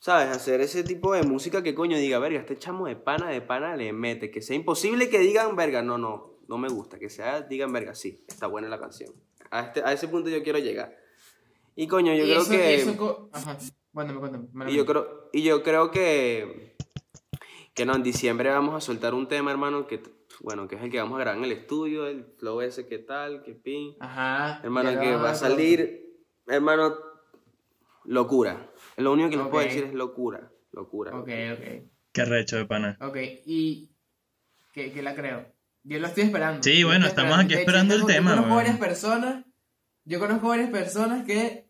[0.02, 0.30] ¿Sabes?
[0.36, 3.76] Hacer ese tipo de música que coño diga, verga, este chamo de pana, de pana
[3.76, 4.32] le mete.
[4.32, 6.98] Que sea imposible que digan, verga, no, no, no me gusta.
[6.98, 9.14] Que sea, digan, verga, sí, está buena la canción.
[9.52, 10.96] A, este, a ese punto yo quiero llegar.
[11.76, 12.70] Y coño, yo Y creo eso- que...
[12.72, 13.56] y eso Ajá,
[13.94, 14.72] cuéntame, cuéntame.
[14.72, 16.74] Y yo creo, y yo creo que,
[17.72, 20.02] que no, en diciembre vamos a soltar un tema, hermano, que,
[20.40, 22.98] bueno, que es el que vamos a grabar en el estudio, el flow ese, que
[22.98, 23.94] tal, que pin.
[24.00, 24.60] Ajá.
[24.64, 26.96] Hermano, que va a salir, hermano,
[28.04, 28.70] locura.
[28.96, 29.70] Lo único que les puedo Ok.
[29.70, 31.12] decir es locura, locura.
[31.16, 31.90] Ok, ok.
[32.12, 32.98] Qué recho de pana.
[33.00, 33.90] Ok, y
[34.72, 35.46] que, que la creo.
[35.84, 36.62] Yo lo estoy esperando.
[36.62, 38.56] Sí, Yo bueno, estamos aquí hecho, esperando el yo tema, conozco weón.
[38.64, 39.44] varias personas.
[40.04, 41.68] Yo conozco varias personas que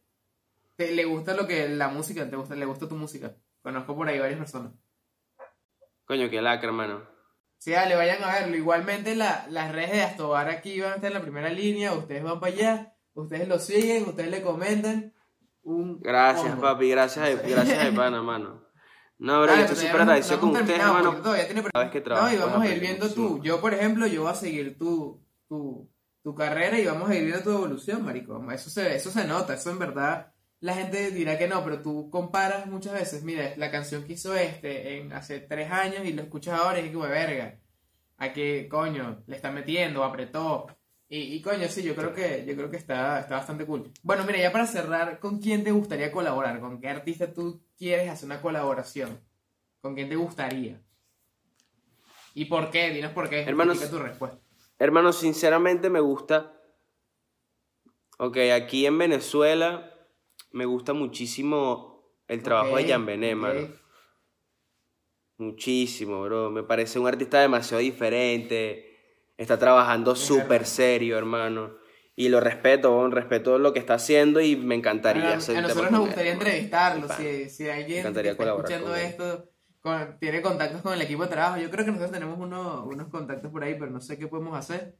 [0.77, 3.37] te- le gusta lo que la música, te gusta, le gusta tu música.
[3.63, 4.73] Conozco por ahí varias personas.
[6.05, 7.09] Coño, qué lacra, hermano.
[7.59, 8.57] Sí, dale, vayan a verlo.
[8.57, 11.93] Igualmente la- las redes de Astobar aquí van a estar en la primera línea.
[11.93, 15.15] Ustedes van para allá, ustedes lo siguen, ustedes le comentan.
[15.65, 18.63] Un Gracias, papi, gracias, de- gracias de pana, mano.
[19.19, 21.05] No, bro, Dale, yo estoy súper agradecido con ustedes, hermano.
[21.11, 23.41] porque todavía tiene- Cada vez que No, y vamos a ir viendo tú.
[23.43, 25.89] Yo, por ejemplo, yo voy a seguir tu, tu,
[26.25, 28.51] tu carrera y vamos a ir viendo tu evolución, marico.
[28.51, 30.33] Eso se, eso se nota, eso en verdad.
[30.59, 33.23] La gente dirá que no, pero tú comparas muchas veces.
[33.23, 36.87] Mira, la canción que hizo este en hace tres años y lo escuchas ahora y
[36.87, 37.61] es como verga.
[38.17, 40.67] A qué coño le está metiendo, apretó.
[41.15, 43.93] Y, y coño, sí, yo creo que, yo creo que está, está bastante cool.
[44.03, 46.59] Bueno, mira, ya para cerrar, ¿con quién te gustaría colaborar?
[46.59, 49.21] ¿Con qué artista tú quieres hacer una colaboración?
[49.83, 50.81] ¿Con quién te gustaría?
[52.33, 52.89] ¿Y por qué?
[52.89, 53.43] Dinos por qué.
[53.43, 54.39] Hermanos- tu respuesta.
[54.79, 56.59] Hermano, sinceramente me gusta.
[58.17, 59.93] Ok, aquí en Venezuela
[60.51, 63.69] me gusta muchísimo el trabajo de Jan Bené, mano.
[65.37, 66.51] Muchísimo, bro.
[66.51, 68.92] Me parece un artista demasiado diferente.
[69.43, 71.75] Está trabajando súper serio, hermano.
[72.15, 76.01] Y lo respeto, respeto lo que está haciendo y me encantaría Bueno, a nosotros nos
[76.07, 77.07] gustaría entrevistarlo.
[77.17, 79.49] Si, si alguien que está escuchando con esto
[79.81, 83.09] con- tiene contactos con el equipo de trabajo, yo creo que nosotros tenemos uno- unos
[83.09, 84.97] contactos por ahí, pero no sé qué podemos hacer.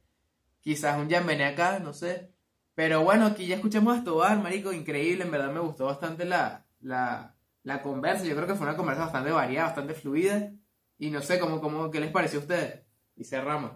[0.59, 2.31] Quizás un Bené acá, no sé.
[2.75, 5.23] Pero bueno, aquí ya escuchamos a Estobar, marico, increíble.
[5.23, 8.25] En verdad me gustó bastante la, la, la conversa.
[8.25, 10.51] Yo creo que fue una conversa bastante variada, bastante fluida.
[10.97, 12.81] Y no sé, cómo, cómo, ¿qué les pareció a ustedes?
[13.15, 13.71] Y cerramos.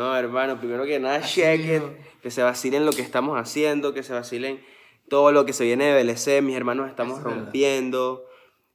[0.00, 4.02] No, hermano, primero que nada, Así chequen, que se vacilen lo que estamos haciendo, que
[4.02, 4.60] se vacilen
[5.08, 7.36] todo lo que se viene de BLC, mis hermanos estamos verdad.
[7.38, 8.26] rompiendo.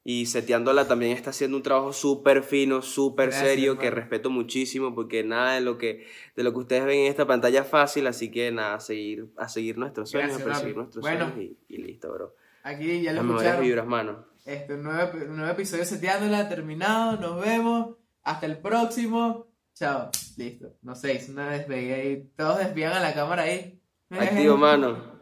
[0.07, 5.23] Y seteándola también está haciendo un trabajo súper fino, súper serio, que respeto muchísimo, porque
[5.23, 6.05] nada de lo que,
[6.35, 9.25] de lo que ustedes ven en esta pantalla es fácil, así que nada, a seguir,
[9.35, 11.31] a seguir nuestros sueños, Gracias, a perseguir nuestros Bueno.
[11.31, 12.35] sueños y, y listo, bro.
[12.61, 13.61] Aquí ya lo Las escucharon.
[13.63, 14.25] vibras, mano.
[14.45, 17.17] Este, un nuevo, un nuevo episodio seteándola, terminado.
[17.19, 17.95] Nos vemos.
[18.21, 19.47] Hasta el próximo.
[19.73, 20.11] Chao.
[20.37, 20.77] Listo.
[20.81, 22.31] No sé, hice una despedida ahí.
[22.35, 23.81] Todos desvían a la cámara ahí.
[24.09, 25.15] Activo, mano.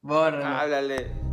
[0.00, 0.44] Bórralo.
[0.46, 1.27] Háblale.